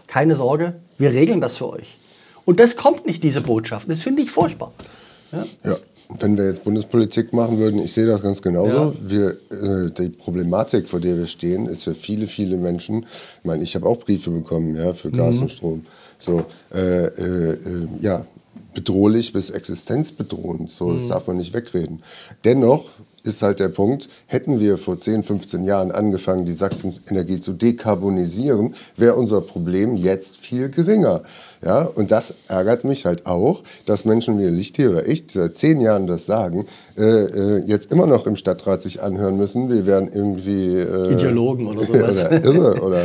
keine 0.08 0.36
Sorge, 0.36 0.76
wir 0.98 1.12
regeln 1.12 1.40
das 1.40 1.58
für 1.58 1.70
euch. 1.70 1.98
Und 2.44 2.60
das 2.60 2.76
kommt 2.76 3.06
nicht, 3.06 3.24
diese 3.24 3.42
Botschaft. 3.42 3.90
Das 3.90 4.02
finde 4.02 4.22
ich 4.22 4.32
furchtbar. 4.32 4.74
Ja. 5.32 5.76
Wenn 6.18 6.38
wir 6.38 6.46
jetzt 6.48 6.64
Bundespolitik 6.64 7.34
machen 7.34 7.60
würden, 7.60 7.80
ich 7.80 7.94
sehe 7.94 8.08
das 8.08 8.24
ganz 8.24 8.42
genauso. 8.42 8.76
Ja. 8.76 8.94
Wir, 9.00 9.30
äh, 9.52 9.92
die 9.92 10.10
Problematik, 10.10 10.88
vor 10.88 11.00
der 11.00 11.18
wir 11.18 11.28
stehen, 11.28 11.68
ist 11.68 11.84
für 11.84 11.94
viele, 11.94 12.26
viele 12.26 12.58
Menschen. 12.58 13.04
Ich 13.04 13.46
meine, 13.46 13.64
ich 13.64 13.76
habe 13.76 13.86
auch 13.86 13.98
Briefe 13.98 14.32
bekommen, 14.32 14.76
ja, 14.76 14.94
für 14.94 15.12
Gas 15.12 15.36
Mhm. 15.36 15.42
und 15.44 15.52
Strom. 15.52 15.86
So, 16.18 16.46
äh, 16.74 17.06
äh, 17.06 17.52
äh, 17.54 17.88
ja, 18.02 18.26
bedrohlich 18.74 19.32
bis 19.34 19.52
existenzbedrohend. 19.52 20.72
So, 20.72 20.88
Mhm. 20.88 20.98
das 20.98 21.08
darf 21.10 21.28
man 21.28 21.38
nicht 21.38 21.54
wegreden. 21.54 22.00
Dennoch 22.44 22.86
ist 23.24 23.42
halt 23.42 23.60
der 23.60 23.70
Punkt, 23.70 24.10
hätten 24.28 24.60
wir 24.60 24.78
vor 24.78 25.00
10, 25.00 25.24
15 25.24 25.64
Jahren 25.64 25.92
angefangen, 25.92 26.46
die 26.46 26.54
Sachsenenergie 26.54 27.40
zu 27.40 27.54
dekarbonisieren, 27.54 28.76
wäre 28.98 29.16
unser 29.16 29.42
Problem 29.42 29.96
jetzt 29.96 30.38
viel 30.38 30.70
geringer. 30.70 31.22
Ja, 31.64 31.82
und 31.82 32.12
das 32.12 32.36
ärgert 32.48 32.84
mich 32.84 33.06
halt 33.06 33.26
auch, 33.26 33.64
dass 33.86 34.06
Menschen 34.06 34.40
wie 34.40 34.46
Lichttiere, 34.46 35.06
ich, 35.06 35.28
die 35.28 35.38
seit 35.38 35.58
10 35.58 35.82
Jahren 35.82 36.08
das 36.08 36.26
sagen, 36.26 36.66
äh, 36.98 37.04
äh, 37.04 37.64
jetzt 37.66 37.92
immer 37.92 38.06
noch 38.06 38.26
im 38.28 38.36
Stadtrat 38.36 38.82
sich 38.82 39.02
anhören 39.02 39.38
müssen, 39.38 39.70
wir 39.70 39.86
wären 39.86 40.10
irgendwie... 40.12 40.78
Äh, 40.78 41.14
Ideologen 41.14 41.68
oder 41.68 41.82
sowas. 41.82 42.18
oder 42.26 42.44
irre 42.46 42.82
oder... 42.82 43.02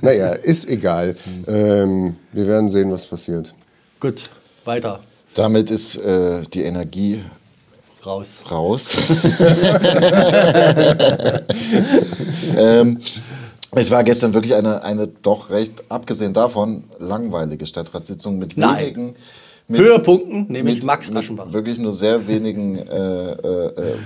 naja, 0.00 0.30
ist 0.30 0.68
egal. 0.68 1.16
Ähm, 1.46 2.16
wir 2.32 2.46
werden 2.46 2.68
sehen, 2.68 2.90
was 2.90 3.06
passiert. 3.06 3.54
Gut, 4.00 4.30
weiter. 4.64 5.00
Damit 5.34 5.70
ist 5.70 5.96
äh, 5.98 6.42
die 6.52 6.62
Energie 6.62 7.22
Raus. 8.04 8.42
raus. 8.50 8.96
ähm, 12.56 12.98
es 13.72 13.90
war 13.90 14.04
gestern 14.04 14.32
wirklich 14.34 14.54
eine, 14.54 14.82
eine 14.82 15.08
doch 15.08 15.50
recht, 15.50 15.90
abgesehen 15.90 16.32
davon, 16.32 16.84
langweilige 17.00 17.66
Stadtratssitzung 17.66 18.38
mit 18.38 18.56
Nein. 18.56 18.78
wenigen. 18.78 19.14
Mit, 19.66 19.80
Höhepunkten, 19.82 20.46
nämlich 20.48 20.76
mit, 20.76 20.84
Max 20.84 21.14
Aschenbach. 21.14 21.52
Wirklich 21.52 21.78
nur 21.78 21.92
sehr 21.92 22.26
wenigen 22.26 22.78
äh, 22.78 23.32
äh, 23.32 23.66
äh, 23.66 23.96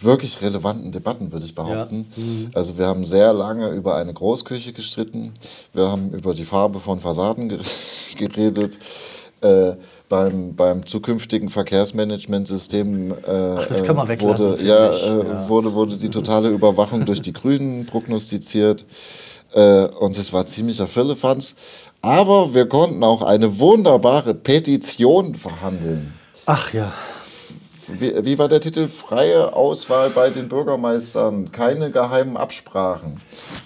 wirklich 0.00 0.40
relevanten 0.40 0.92
Debatten, 0.92 1.32
würde 1.32 1.44
ich 1.44 1.54
behaupten. 1.54 2.06
Mhm. 2.16 2.50
Also 2.54 2.78
wir 2.78 2.86
haben 2.86 3.04
sehr 3.04 3.32
lange 3.32 3.70
über 3.70 3.96
eine 3.96 4.14
Großküche 4.14 4.72
gestritten. 4.72 5.32
Wir 5.72 5.90
haben 5.90 6.12
über 6.12 6.32
die 6.32 6.44
Farbe 6.44 6.78
von 6.78 7.00
Fassaden 7.00 7.48
ge 7.48 7.58
geredet. 8.16 8.78
Äh, 9.40 9.72
beim, 10.10 10.56
beim 10.56 10.86
zukünftigen 10.86 11.48
Verkehrsmanagementsystem 11.48 13.12
äh, 13.12 13.54
äh, 13.62 14.20
wurde, 14.20 14.58
ja, 14.62 14.90
äh, 14.92 15.48
Wurde, 15.48 15.72
wurde 15.72 15.96
die 15.96 16.10
totale 16.10 16.48
Überwachung 16.50 17.06
durch 17.06 17.22
die 17.22 17.32
Grünen 17.32 17.86
prognostiziert. 17.86 18.84
Äh, 19.54 19.84
und 19.86 20.18
es 20.18 20.32
war 20.32 20.44
ziemlicher 20.44 20.88
Firlefanz. 20.88 21.54
Aber 22.02 22.52
wir 22.54 22.68
konnten 22.68 23.02
auch 23.04 23.22
eine 23.22 23.58
wunderbare 23.58 24.34
Petition 24.34 25.36
verhandeln. 25.36 26.12
Ach 26.44 26.72
ja. 26.74 26.92
Wie, 27.98 28.12
wie 28.24 28.38
war 28.38 28.48
der 28.48 28.60
Titel? 28.60 28.88
Freie 28.88 29.52
Auswahl 29.54 30.10
bei 30.10 30.30
den 30.30 30.48
Bürgermeistern, 30.48 31.50
keine 31.52 31.90
geheimen 31.90 32.36
Absprachen. 32.36 33.16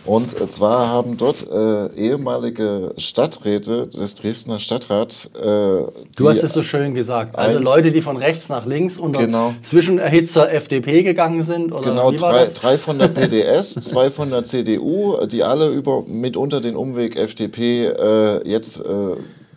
Und 0.05 0.31
zwar 0.53 0.89
haben 0.89 1.17
dort 1.17 1.47
äh, 1.51 1.87
ehemalige 1.97 2.93
Stadträte 2.97 3.87
des 3.87 4.15
Dresdner 4.17 4.59
Stadtrats. 4.59 5.27
Äh, 5.35 5.85
Du 6.17 6.29
hast 6.29 6.43
es 6.43 6.53
so 6.53 6.63
schön 6.63 6.95
gesagt. 6.95 7.37
Also 7.39 7.59
Leute, 7.59 7.91
die 7.93 8.01
von 8.01 8.17
rechts 8.17 8.49
nach 8.49 8.67
links 8.67 8.99
unter 8.99 9.21
Genau. 9.21 9.55
Zwischenerhitzer 9.63 10.53
FDP 10.53 11.03
gegangen 11.03 11.43
sind. 11.43 11.73
Oder 11.73 11.91
Genau, 11.91 12.13
wie 12.13 12.21
war 12.21 12.33
drei, 12.33 12.47
drei 12.47 12.79
von 12.79 12.99
der 12.99 13.09
PDS, 13.15 13.75
zwei 13.75 14.11
von 14.11 14.31
der 14.31 14.45
CDU, 14.45 15.17
die 15.27 15.43
alle 15.43 15.69
über 15.69 16.05
mitunter 16.07 16.61
den 16.61 16.77
Umweg 16.77 17.17
FDP 17.17 17.87
äh, 17.87 18.49
jetzt 18.49 18.81
äh, 18.81 18.85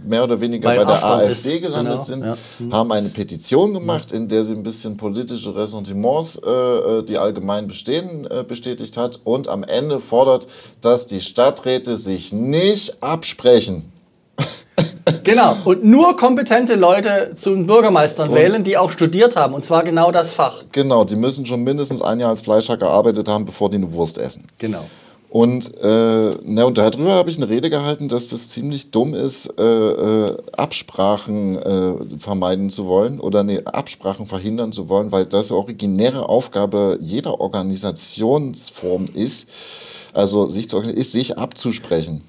mehr 0.08 0.24
oder 0.24 0.40
weniger 0.40 0.70
Bei 0.70 0.78
bei, 0.78 0.86
der 0.86 1.04
AfD 1.04 1.56
ist, 1.56 1.62
gelandet 1.62 1.94
genau, 1.94 2.02
sind, 2.02 2.24
ja. 2.24 2.38
haben 2.72 2.92
eine 2.92 3.10
Petition 3.10 3.74
gemacht, 3.74 4.12
in 4.12 4.28
der 4.28 4.44
sie 4.44 4.54
ein 4.54 4.64
bisschen 4.64 4.98
politische 4.98 5.56
Ressentiments, 5.56 6.42
äh, 6.46 6.50
äh, 6.50 7.04
die 7.04 7.18
allgemein 7.18 7.68
bestehen, 7.68 8.28
äh, 8.30 8.44
bestätigt 8.44 8.98
hat 8.98 9.20
und 9.24 9.48
am 9.48 9.64
Ende 9.64 10.00
fordert, 10.00 10.48
dass 10.82 11.08
die 11.08 11.20
Stadträte 11.20 11.98
sich 11.98 12.34
nicht 12.34 13.02
absprechen. 13.02 13.92
Genau. 15.24 15.58
Und 15.66 15.84
nur 15.84 16.16
kompetente 16.16 16.76
Leute 16.76 17.34
zu 17.36 17.54
Bürgermeistern 17.56 18.34
wählen, 18.34 18.64
die 18.64 18.78
auch 18.78 18.92
studiert 18.92 19.36
haben. 19.36 19.54
Und 19.54 19.66
zwar 19.66 19.84
genau 19.84 20.12
das 20.12 20.32
Fach. 20.32 20.64
Genau, 20.72 21.04
die 21.04 21.18
müssen 21.18 21.46
schon 21.46 21.64
mindestens 21.64 22.02
ein 22.02 22.20
Jahr 22.20 22.30
als 22.30 22.42
Fleischer 22.42 22.78
gearbeitet 22.78 23.28
haben, 23.28 23.46
bevor 23.46 23.70
die 23.70 23.78
eine 23.78 23.92
Wurst 23.92 24.18
essen. 24.18 24.48
Genau. 24.58 24.86
Und, 25.30 25.78
äh, 25.84 26.32
na, 26.46 26.64
und 26.64 26.78
darüber 26.78 27.16
habe 27.16 27.30
ich 27.30 27.38
eine 27.38 27.50
Rede 27.50 27.70
gehalten, 27.70 28.08
dass 28.08 28.30
das 28.30 28.50
ziemlich 28.50 28.92
dumm 28.92 29.14
ist, 29.14 29.54
äh, 29.60 29.64
äh, 29.64 30.38
Absprachen 30.56 31.58
äh, 31.58 32.18
vermeiden 32.18 32.70
zu 32.70 32.86
wollen 32.86 33.20
oder 33.20 33.44
nee, 33.44 33.62
Absprachen 33.66 34.26
verhindern 34.26 34.72
zu 34.72 34.88
wollen, 34.88 35.12
weil 35.12 35.26
das 35.26 35.52
originäre 35.52 36.30
Aufgabe 36.30 36.98
jeder 37.02 37.42
Organisationsform 37.42 39.10
ist, 39.14 39.50
also 40.14 40.48
sich 40.48 40.70
zu 40.70 40.80
ist, 40.80 41.12
sich 41.12 41.38
abzusprechen. 41.38 42.22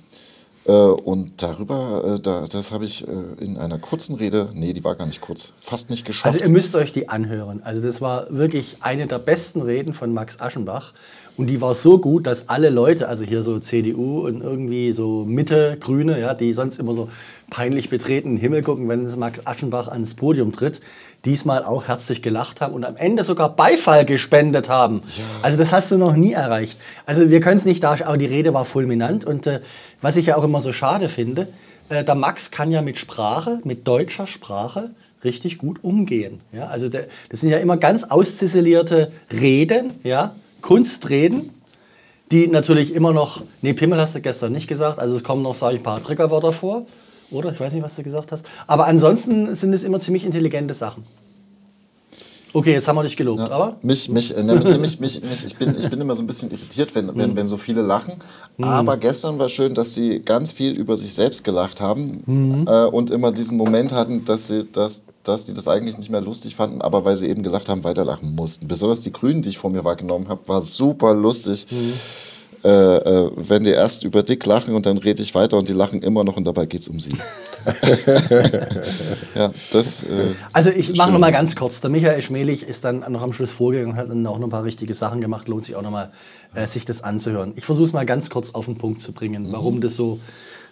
Äh, 0.69 0.73
und 0.73 1.41
darüber, 1.41 2.17
äh, 2.17 2.21
da, 2.21 2.45
das 2.51 2.73
habe 2.73 2.85
ich 2.85 3.07
äh, 3.09 3.13
in 3.41 3.57
einer 3.57 3.79
kurzen 3.79 4.17
Rede, 4.17 4.51
nee, 4.53 4.75
die 4.75 4.85
war 4.85 4.97
gar 4.97 5.07
nicht 5.07 5.23
kurz, 5.23 5.53
fast 5.61 5.89
nicht 5.89 6.05
geschafft. 6.05 6.35
Also 6.35 6.45
ihr 6.45 6.51
müsst 6.51 6.75
euch 6.75 6.93
die 6.93 7.09
anhören. 7.09 7.63
Also 7.63 7.81
das 7.81 8.01
war 8.03 8.27
wirklich 8.29 8.79
eine 8.81 9.07
der 9.07 9.19
besten 9.19 9.63
Reden 9.63 9.95
von 9.95 10.13
Max 10.13 10.41
Aschenbach. 10.41 10.93
Und 11.39 11.47
die 11.47 11.61
war 11.61 11.73
so 11.73 11.99
gut, 11.99 12.27
dass 12.27 12.49
alle 12.49 12.69
Leute, 12.69 13.09
also 13.09 13.25
hier 13.25 13.45
so 13.45 13.61
CDU 13.61 14.27
und 14.27 14.43
irgendwie 14.43 14.93
so 14.93 15.25
Mitte, 15.25 15.77
Grüne, 15.79 16.19
ja, 16.19 16.35
die 16.35 16.53
sonst 16.53 16.81
immer 16.81 16.95
so 16.95 17.09
peinlich 17.49 17.89
betreten 17.91 18.31
in 18.31 18.35
den 18.35 18.41
Himmel 18.41 18.63
gucken, 18.63 18.89
wenn 18.89 19.09
Max 19.19 19.39
Aschenbach 19.45 19.87
ans 19.87 20.15
Podium 20.15 20.51
tritt, 20.51 20.81
diesmal 21.25 21.63
auch 21.63 21.87
herzlich 21.87 22.23
gelacht 22.23 22.61
haben 22.61 22.75
und 22.75 22.85
am 22.85 22.97
Ende 22.97 23.23
sogar 23.23 23.55
Beifall 23.55 24.05
gespendet 24.05 24.69
haben. 24.69 25.01
Also 25.41 25.57
das 25.57 25.73
hast 25.73 25.93
du 25.93 25.97
noch 25.97 26.17
nie 26.17 26.33
erreicht. 26.33 26.77
Also 27.07 27.31
wir 27.31 27.39
können 27.39 27.57
es 27.57 27.65
nicht 27.65 27.85
darstellen, 27.85 28.09
aber 28.09 28.19
die 28.19 28.27
Rede 28.27 28.53
war 28.53 28.65
fulminant. 28.65 29.25
Und 29.25 29.47
äh, 29.47 29.61
was 30.01 30.17
ich 30.17 30.27
ja 30.27 30.37
auch 30.37 30.45
immer 30.45 30.61
so 30.61 30.73
schade 30.73 31.09
finde, 31.09 31.47
äh, 31.89 32.03
der 32.03 32.17
Max 32.17 32.51
kann 32.51 32.73
ja 32.73 32.83
mit 32.83 32.99
Sprache, 32.99 33.61
mit 33.63 33.87
deutscher 33.87 34.27
Sprache, 34.27 34.91
richtig 35.23 35.59
gut 35.59 35.85
umgehen. 35.85 36.41
Ja, 36.53 36.67
also 36.67 36.89
der, 36.89 37.07
das 37.29 37.41
sind 37.41 37.51
ja 37.51 37.59
immer 37.59 37.77
ganz 37.77 38.03
ausziselierte 38.03 39.13
Reden, 39.33 39.93
ja, 40.03 40.35
Kunstreden, 40.61 41.51
die 42.31 42.47
natürlich 42.47 42.95
immer 42.95 43.13
noch, 43.13 43.43
nee, 43.63 43.73
Pimmel 43.73 44.01
hast 44.01 44.15
du 44.15 44.21
gestern 44.21 44.53
nicht 44.53 44.69
gesagt, 44.69 44.99
also 44.99 45.17
es 45.17 45.25
kommen 45.25 45.43
noch, 45.43 45.55
sage 45.55 45.77
ich, 45.77 45.81
ein 45.81 45.85
paar 45.85 46.03
Triggerwörter 46.03 46.53
vor, 46.53 46.87
oder? 47.31 47.53
Ich 47.53 47.61
weiß 47.61 47.73
nicht, 47.73 47.83
was 47.83 47.97
du 47.97 48.03
gesagt 48.03 48.33
hast. 48.33 48.47
Aber 48.67 48.87
ansonsten 48.87 49.55
sind 49.55 49.73
es 49.73 49.85
immer 49.85 50.01
ziemlich 50.01 50.25
intelligente 50.25 50.75
Sachen. 50.75 51.05
Okay, 52.53 52.73
jetzt 52.73 52.89
haben 52.89 52.97
wir 52.97 53.03
dich 53.03 53.17
gelobt, 53.17 53.43
aber 53.43 53.77
Mich, 53.83 54.09
mich, 54.09 54.37
äh, 54.37 54.43
ne, 54.43 54.55
mich, 54.79 54.99
mich, 55.01 55.21
mich, 55.23 55.45
ich, 55.47 55.57
bin, 55.57 55.77
ich 55.79 55.89
bin 55.91 56.01
immer 56.01 56.15
so 56.15 56.23
ein 56.23 56.27
bisschen 56.27 56.51
irritiert, 56.51 56.95
wenn, 56.95 57.15
wenn, 57.17 57.37
wenn 57.37 57.47
so 57.47 57.57
viele 57.59 57.83
lachen. 57.83 58.15
Aber 58.61 58.97
gestern 58.97 59.39
war 59.39 59.49
schön, 59.49 59.75
dass 59.75 59.95
sie 59.95 60.21
ganz 60.21 60.53
viel 60.53 60.73
über 60.73 60.97
sich 60.97 61.13
selbst 61.15 61.45
gelacht 61.45 61.81
haben 61.81 62.23
äh, 62.67 62.85
und 62.87 63.11
immer 63.11 63.33
diesen 63.33 63.57
Moment 63.59 63.93
hatten, 63.93 64.25
dass 64.25 64.49
sie, 64.49 64.65
dass, 64.73 65.03
dass 65.25 65.47
sie 65.47 65.55
das 65.55 65.69
eigentlich 65.69 65.99
nicht 65.99 66.11
mehr 66.11 66.23
lustig 66.23 66.57
fanden, 66.57 66.81
aber 66.81 67.05
weil 67.05 67.17
sie 67.17 67.29
eben 67.29 67.43
gelacht 67.43 67.69
haben, 67.69 67.85
weiterlachen 67.85 68.35
mussten. 68.35 68.67
Besonders 68.67 69.03
die 69.03 69.13
Grünen, 69.13 69.43
die 69.43 69.51
ich 69.51 69.59
vor 69.59 69.71
mir 69.71 69.85
wahrgenommen 69.85 70.29
habe, 70.29 70.41
war 70.49 70.63
super 70.63 71.15
lustig. 71.15 71.67
Äh, 72.65 72.69
äh, 72.69 73.31
wenn 73.37 73.63
die 73.63 73.71
erst 73.71 74.03
über 74.03 74.23
dick 74.25 74.45
lachen 74.45 74.75
und 74.75 74.85
dann 74.85 74.99
rede 74.99 75.23
ich 75.23 75.33
weiter 75.35 75.57
und 75.57 75.69
die 75.69 75.73
lachen 75.73 76.03
immer 76.03 76.25
noch 76.25 76.37
und 76.37 76.45
dabei 76.45 76.67
geht 76.67 76.81
es 76.81 76.89
um 76.89 76.99
sie. 76.99 77.13
ja, 79.35 79.51
das. 79.73 80.03
Äh, 80.03 80.07
Also 80.53 80.71
ich 80.71 80.89
mache 80.97 81.07
schön. 81.07 81.13
noch 81.13 81.21
mal 81.21 81.31
ganz 81.33 81.55
kurz. 81.55 81.81
Der 81.81 81.91
Michael 81.91 82.21
Schmelig 82.23 82.63
ist 82.67 82.85
dann 82.85 83.05
noch 83.11 83.23
am 83.23 83.33
Schluss 83.33 83.53
vorgegangen 83.53 83.93
und 83.93 83.97
hat 83.99 84.11
dann 84.11 84.27
auch 84.27 84.39
noch 84.39 84.49
ein 84.49 84.51
paar 84.51 84.65
richtige 84.65 84.93
Sachen 84.95 85.21
gemacht. 85.21 85.47
Lohnt 85.49 85.65
sich 85.67 85.77
auch 85.77 85.83
noch 85.83 85.91
mal, 85.93 86.11
äh, 86.55 86.67
sich 86.67 86.85
das 86.85 87.03
anzuhören. 87.05 87.53
Ich 87.57 87.65
versuche 87.65 87.87
es 87.87 87.93
mal 87.93 88.07
ganz 88.07 88.29
kurz 88.31 88.51
auf 88.55 88.65
den 88.65 88.77
Punkt 88.77 89.03
zu 89.03 89.13
bringen, 89.13 89.47
warum 89.53 89.81
das 89.81 89.97
so, 89.97 90.19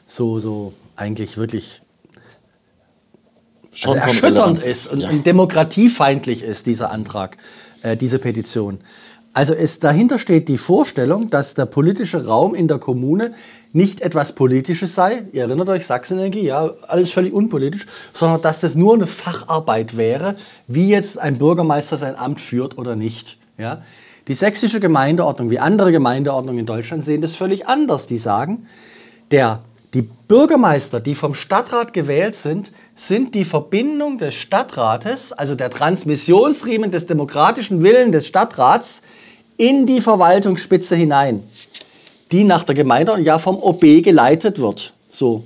so, 0.09 0.41
so 0.41 0.73
eigentlich 0.97 1.37
wirklich 1.37 1.83
schon 3.73 3.99
also 3.99 4.09
erschütternd 4.27 4.65
ist 4.65 4.91
und, 4.91 5.01
Ja. 5.01 5.11
und 5.11 5.25
demokratiefeindlich 5.27 6.43
ist, 6.43 6.67
dieser 6.67 6.91
Antrag, 6.91 7.37
äh, 7.83 7.97
diese 7.97 8.19
Petition. 8.19 8.79
Also 9.37 9.53
es, 9.53 9.81
dahinter 9.81 10.19
steht 10.19 10.49
die 10.49 10.57
Vorstellung, 10.57 11.29
dass 11.29 11.53
der 11.53 11.67
politische 11.67 12.25
Raum 12.25 12.55
in 12.55 12.69
der 12.69 12.79
Kommune 12.79 13.35
nicht 13.75 14.01
etwas 14.01 14.33
Politisches 14.33 14.95
sei, 14.95 15.25
ihr 15.33 15.43
erinnert 15.43 15.69
euch, 15.69 15.85
Sachsenenergie, 15.85 16.47
ja, 16.47 16.71
alles 16.89 17.11
völlig 17.11 17.35
unpolitisch, 17.35 17.85
sondern 18.15 18.41
dass 18.41 18.63
das 18.63 18.77
nur 18.77 18.95
eine 18.95 19.07
Facharbeit 19.07 19.99
wäre, 19.99 20.37
wie 20.69 20.89
jetzt 20.89 21.19
ein 21.19 21.37
Bürgermeister 21.37 21.99
sein 21.99 22.17
Amt 22.17 22.41
führt 22.41 22.79
oder 22.79 22.97
nicht. 22.97 23.37
Ja? 23.59 23.83
Die 24.27 24.33
sächsische 24.33 24.81
Gemeindeordnung, 24.81 25.51
wie 25.51 25.59
andere 25.59 25.93
Gemeindeordnungen 25.93 26.61
in 26.61 26.67
Deutschland, 26.67 27.05
sehen 27.05 27.21
das 27.21 27.37
völlig 27.37 27.69
anders. 27.69 28.07
Die 28.07 28.17
sagen, 28.17 28.67
der, 29.33 29.61
die 29.93 30.01
Bürgermeister, 30.01 30.99
die 30.99 31.15
vom 31.15 31.35
Stadtrat 31.35 31.93
gewählt 31.93 32.37
sind, 32.37 32.73
sind 32.95 33.35
die 33.35 33.45
Verbindung 33.45 34.17
des 34.17 34.35
Stadtrates, 34.35 35.35
also 35.35 35.55
der 35.55 35.69
Transmissionsriemen 35.69 36.91
des 36.91 37.07
demokratischen 37.07 37.83
Willens 37.83 38.13
des 38.13 38.27
Stadtrats, 38.27 39.03
in 39.57 39.87
die 39.87 40.01
Verwaltungsspitze 40.01 40.97
hinein, 40.97 41.43
die 42.33 42.45
nach 42.45 42.65
der 42.65 42.75
Gemeinde 42.75 43.19
ja 43.21 43.39
vom 43.39 43.57
OB 43.57 44.03
geleitet 44.03 44.59
wird. 44.61 44.93
So. 45.13 45.45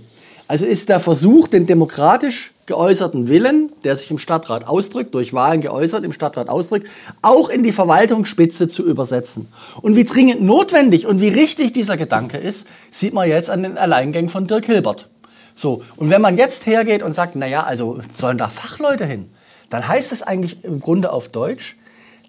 Also 0.48 0.66
ist 0.66 0.88
der 0.88 0.98
Versuch, 0.98 1.46
den 1.46 1.66
demokratisch 1.66 2.52
geäußerten 2.66 3.28
Willen, 3.28 3.72
der 3.84 3.96
sich 3.96 4.10
im 4.10 4.18
Stadtrat 4.18 4.66
ausdrückt, 4.66 5.14
durch 5.14 5.32
Wahlen 5.32 5.60
geäußert, 5.60 6.04
im 6.04 6.12
Stadtrat 6.12 6.48
ausdrückt, 6.48 6.88
auch 7.20 7.48
in 7.48 7.62
die 7.62 7.72
Verwaltungsspitze 7.72 8.68
zu 8.68 8.84
übersetzen. 8.84 9.48
Und 9.82 9.96
wie 9.96 10.04
dringend 10.04 10.42
notwendig 10.42 11.06
und 11.06 11.20
wie 11.20 11.28
richtig 11.28 11.72
dieser 11.72 11.96
Gedanke 11.96 12.36
ist, 12.38 12.66
sieht 12.90 13.12
man 13.12 13.28
jetzt 13.28 13.50
an 13.50 13.64
den 13.64 13.76
Alleingängen 13.76 14.28
von 14.28 14.46
Dirk 14.46 14.66
Hilbert. 14.66 15.08
So, 15.54 15.82
und 15.96 16.10
wenn 16.10 16.22
man 16.22 16.36
jetzt 16.36 16.64
hergeht 16.64 17.02
und 17.02 17.12
sagt, 17.12 17.36
naja, 17.36 17.64
also 17.64 17.98
sollen 18.14 18.38
da 18.38 18.48
Fachleute 18.48 19.04
hin, 19.04 19.30
dann 19.68 19.86
heißt 19.86 20.12
es 20.12 20.22
eigentlich 20.22 20.64
im 20.64 20.80
Grunde 20.80 21.12
auf 21.12 21.28
Deutsch, 21.28 21.76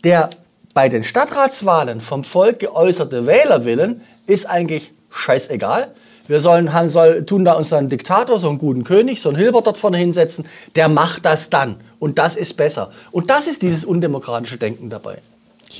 der 0.03 0.31
bei 0.73 0.89
den 0.89 1.03
Stadtratswahlen 1.03 2.01
vom 2.01 2.23
Volk 2.23 2.59
geäußerte 2.59 3.25
Wählerwillen 3.25 4.01
ist 4.27 4.45
eigentlich 4.49 4.91
scheißegal. 5.09 5.91
Wir 6.27 6.39
sollen, 6.39 6.71
han- 6.71 6.89
soll, 6.89 7.25
tun 7.25 7.43
da 7.43 7.53
uns 7.53 7.69
dann 7.69 7.79
einen 7.79 7.89
Diktator, 7.89 8.39
so 8.39 8.47
einen 8.47 8.57
guten 8.57 8.83
König, 8.83 9.21
so 9.21 9.29
einen 9.29 9.37
Hilbert 9.37 9.67
dort 9.67 9.77
vorne 9.77 9.97
hinsetzen, 9.97 10.45
der 10.75 10.87
macht 10.87 11.25
das 11.25 11.49
dann. 11.49 11.75
Und 11.99 12.19
das 12.19 12.35
ist 12.37 12.55
besser. 12.55 12.91
Und 13.11 13.29
das 13.29 13.47
ist 13.47 13.61
dieses 13.61 13.83
undemokratische 13.83 14.57
Denken 14.57 14.89
dabei. 14.89 15.21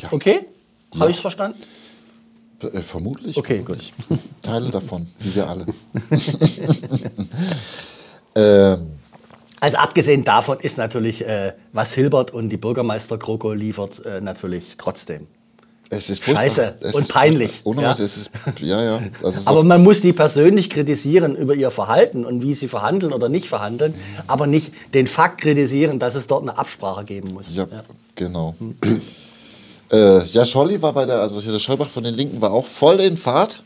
Ja. 0.02 0.10
Okay? 0.12 0.42
Habe 1.00 1.10
ich 1.10 1.18
es 1.18 1.22
verstanden? 1.22 1.58
Äh, 2.62 2.80
vermutlich. 2.82 3.38
Okay, 3.38 3.62
vermutlich. 3.64 3.94
Teile 4.42 4.72
davon, 4.72 5.08
wie 5.20 5.36
wir 5.36 5.48
alle. 5.48 5.66
ähm, 8.36 8.82
Also 9.62 9.78
abgesehen 9.78 10.24
davon 10.24 10.60
ist 10.60 10.80
natürlich, 10.80 11.24
äh, 11.24 11.54
was 11.72 11.94
Hilbert 11.94 12.32
und 12.32 12.50
die 12.50 12.58
Bürgermeister 12.58 13.20
Kroko 13.20 13.54
liefert, 13.54 14.04
äh, 14.04 14.20
natürlich 14.20 14.76
trotzdem. 14.78 15.28
es 15.92 16.10
ist 16.10 16.24
furchtbar. 16.24 16.46
Scheiße 16.46 16.76
es 16.82 16.96
und 16.96 17.08
peinlich. 17.08 17.62
Ohne 17.64 17.84
ja. 17.84 17.90
was, 17.90 18.00
es 18.00 18.18
ist, 18.18 18.32
ja, 18.60 18.82
ja. 18.82 19.02
Ist 19.24 19.48
Aber 19.48 19.64
man 19.64 19.84
muss 19.84 20.02
die 20.02 20.14
persönlich 20.14 20.72
kritisieren 20.72 21.36
über 21.36 21.54
ihr 21.54 21.70
Verhalten 21.70 22.26
und 22.26 22.42
wie 22.42 22.56
sie 22.56 22.68
verhandeln 22.68 23.14
oder 23.14 23.30
nicht 23.30 23.48
verhandeln, 23.48 23.94
aber 24.26 24.48
nicht 24.48 24.74
den 24.96 25.06
Fakt 25.06 25.42
kritisieren, 25.42 26.00
dass 26.00 26.16
es 26.16 26.26
dort 26.26 26.42
eine 26.42 26.58
Absprache 26.58 27.04
geben 27.04 27.32
muss. 27.32 27.54
ja, 27.54 27.68
genau. 28.16 28.56
Äh, 29.92 30.24
ja, 30.24 30.46
Scholli 30.46 30.82
war 30.82 30.94
bei 30.94 31.06
der, 31.06 31.20
also 31.20 31.42
Scholbach 31.60 31.90
von 31.90 32.04
den 32.04 32.14
Linken 32.14 32.40
war 32.40 32.52
auch 32.52 32.66
voll 32.66 33.02
in 33.02 33.18
Fahrt. 33.18 33.62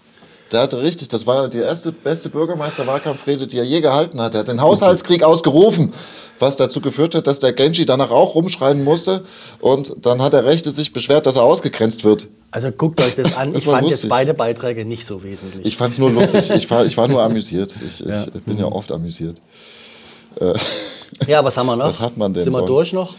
Der 0.51 0.61
hatte 0.61 0.79
richtig, 0.81 1.07
das 1.07 1.25
war 1.25 1.49
die 1.49 1.57
erste 1.57 1.91
beste 1.91 2.29
Bürgermeisterwahlkampfrede, 2.29 3.47
die 3.47 3.57
er 3.57 3.63
je 3.63 3.81
gehalten 3.81 4.21
hat. 4.21 4.35
Er 4.35 4.41
hat 4.41 4.47
den 4.47 4.61
Haushaltskrieg 4.61 5.23
ausgerufen, 5.23 5.91
was 6.37 6.55
dazu 6.55 6.81
geführt 6.81 7.15
hat, 7.15 7.25
dass 7.25 7.39
der 7.39 7.51
Genji 7.53 7.85
danach 7.85 8.11
auch 8.11 8.35
rumschreien 8.35 8.83
musste. 8.83 9.23
Und 9.59 9.95
dann 10.05 10.21
hat 10.21 10.33
der 10.33 10.45
Rechte 10.45 10.69
sich 10.69 10.93
beschwert, 10.93 11.25
dass 11.25 11.35
er 11.37 11.43
ausgegrenzt 11.43 12.03
wird. 12.03 12.27
Also 12.51 12.71
guckt 12.71 13.01
euch 13.01 13.15
das 13.15 13.35
an. 13.37 13.53
Das 13.53 13.63
ich 13.63 13.67
fand 13.69 13.83
jetzt 13.83 13.91
lustig. 13.91 14.09
beide 14.09 14.33
Beiträge 14.35 14.85
nicht 14.85 15.05
so 15.05 15.23
wesentlich. 15.23 15.65
Ich 15.65 15.77
fand 15.77 15.93
es 15.93 15.99
nur 15.99 16.11
lustig. 16.11 16.49
Ich 16.51 16.69
war, 16.69 16.85
ich 16.85 16.95
war 16.95 17.07
nur 17.07 17.23
amüsiert. 17.23 17.73
Ich, 17.85 18.05
ich 18.05 18.43
bin 18.43 18.57
ja 18.59 18.65
oft 18.65 18.91
amüsiert. 18.91 19.37
ja, 21.27 21.43
was 21.43 21.57
haben 21.57 21.65
wir 21.65 21.75
noch? 21.75 21.85
Was 21.87 21.99
hat 21.99 22.17
man 22.17 22.33
denn 22.33 22.43
Sind 22.43 22.53
wir 22.53 22.59
sonst? 22.59 22.69
durch 22.69 22.93
noch? 22.93 23.13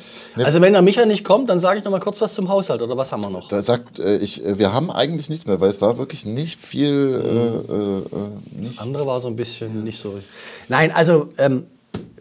Also 0.45 0.61
wenn 0.61 0.73
der 0.73 0.83
Micha 0.83 1.07
nicht 1.07 1.25
kommt, 1.25 1.49
dann 1.49 1.59
sage 1.59 1.79
ich 1.79 1.85
noch 1.85 1.91
mal 1.91 2.01
kurz 2.01 2.21
was 2.21 2.35
zum 2.35 2.49
Haushalt. 2.49 2.83
Oder 2.83 2.97
was 2.97 3.13
haben 3.13 3.23
wir 3.23 3.31
noch? 3.31 3.49
Da 3.49 3.63
sagt 3.63 3.99
äh, 3.99 4.19
ich, 4.19 4.45
äh, 4.45 4.59
wir 4.59 4.73
haben 4.73 4.91
eigentlich 4.91 5.31
nichts 5.31 5.47
mehr, 5.47 5.61
weil 5.61 5.71
es 5.71 5.81
war 5.81 5.99
wirklich 5.99 6.27
nicht 6.27 6.61
viel. 6.61 6.93
Äh, 6.93 7.73
äh, 7.73 8.61
äh, 8.61 8.63
nicht 8.63 8.81
andere 8.81 9.07
war 9.07 9.21
so 9.21 9.29
ein 9.29 9.37
bisschen 9.37 9.85
nicht 9.85 10.01
so. 10.01 10.19
Nein, 10.69 10.93
also 10.93 11.29
ähm, 11.39 11.67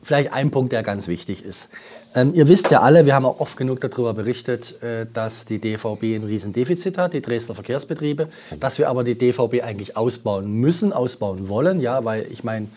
vielleicht 0.02 0.34
ein 0.34 0.52
Punkt, 0.52 0.72
der 0.72 0.84
ganz 0.84 1.08
wichtig 1.08 1.44
ist. 1.44 1.70
Ähm, 2.14 2.34
ihr 2.34 2.48
wisst 2.48 2.72
ja 2.72 2.82
alle, 2.82 3.06
wir 3.06 3.16
haben 3.16 3.26
auch 3.26 3.40
oft 3.40 3.58
genug 3.58 3.82
darüber 3.82 4.14
berichtet, 4.14 4.82
äh, 4.82 5.06
dass 5.12 5.46
die 5.46 5.60
DVB 5.60 6.16
ein 6.16 6.24
Riesendefizit 6.24 6.98
hat, 6.98 7.14
die 7.14 7.22
Dresdner 7.22 7.56
Verkehrsbetriebe, 7.56 8.30
dass 8.60 8.78
wir 8.78 8.90
aber 8.90 9.04
die 9.04 9.18
DVB 9.18 9.64
eigentlich 9.64 9.98
ausbauen 9.98 10.52
müssen, 10.52 10.94
ausbauen 10.94 11.50
wollen, 11.50 11.82
ja, 11.82 12.06
weil 12.06 12.28
ich 12.32 12.44
meine, 12.44 12.68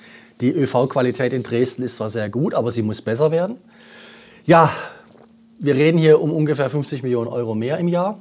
die 0.41 0.51
ÖV-Qualität 0.51 1.33
in 1.33 1.43
Dresden 1.43 1.83
ist 1.83 1.97
zwar 1.97 2.11
sehr 2.11 2.31
gut, 2.31 2.55
aber 2.55 2.71
sie 2.71 2.83
muss 2.83 3.03
besser 3.03 3.31
werden. 3.31 3.57
Ja, 4.45 4.73
wir 5.59 5.75
reden 5.75 5.99
hier 5.99 6.21
um 6.21 6.33
ungefähr 6.33 6.71
50 6.71 7.03
Millionen 7.03 7.29
Euro 7.29 7.55
mehr 7.55 7.79
im 7.79 7.89
Jahr 7.89 8.19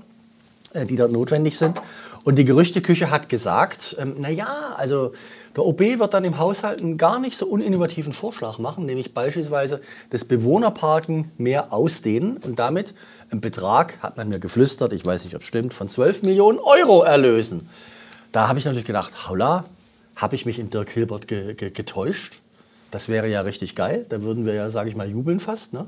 äh, 0.73 0.86
die 0.86 0.97
dort 0.97 1.12
notwendig 1.12 1.58
sind. 1.58 1.82
Und 2.26 2.36
die 2.36 2.43
Gerüchteküche 2.43 3.10
hat 3.10 3.30
gesagt, 3.30 3.95
ähm, 4.00 4.15
naja, 4.19 4.76
also 4.76 5.13
der 5.56 5.65
OB 5.65 5.80
wird 5.80 6.13
dann 6.13 6.26
im 6.26 6.38
Haushalt 6.38 6.82
einen 6.82 6.97
gar 6.97 7.19
nicht 7.19 7.38
so 7.38 7.47
uninnovativen 7.47 8.12
Vorschlag 8.12 8.60
machen, 8.60 8.86
nämlich 8.86 9.13
beispielsweise 9.13 9.80
das 10.10 10.26
Bewohnerparken 10.26 11.32
mehr 11.38 11.71
ausdehnen 11.71 12.38
und 12.38 12.60
damit 12.60 12.93
einen 13.32 13.39
Betrag, 13.39 14.04
hat 14.04 14.17
man 14.17 14.28
mir 14.28 14.39
geflüstert, 14.39 14.91
ich 14.91 15.06
weiß 15.06 15.23
nicht, 15.23 15.36
ob 15.36 15.41
es 15.41 15.47
stimmt, 15.47 15.73
von 15.73 15.88
12 15.88 16.23
Millionen 16.23 16.60
Euro 16.60 17.02
erlösen. 17.02 17.69
Da 18.34 18.50
habe 18.50 18.60
ich 18.60 18.65
natürlich 18.65 18.86
gedacht, 18.86 19.30
haula, 19.30 19.63
habe 20.17 20.36
ich 20.36 20.45
mich 20.45 20.60
in 20.60 20.69
Dirk 20.69 20.89
Hilbert 20.89 21.28
ge 21.30 21.54
ge 21.54 21.69
getäuscht? 21.69 22.41
Das 22.91 23.10
wäre 23.10 23.28
ja 23.28 23.41
richtig 23.41 23.76
geil. 23.76 24.06
Da 24.10 24.21
würden 24.21 24.45
wir 24.45 24.54
ja, 24.54 24.69
sage 24.69 24.89
ich 24.89 24.95
mal, 24.95 25.10
jubeln 25.10 25.39
fast. 25.39 25.73
Ne? 25.73 25.88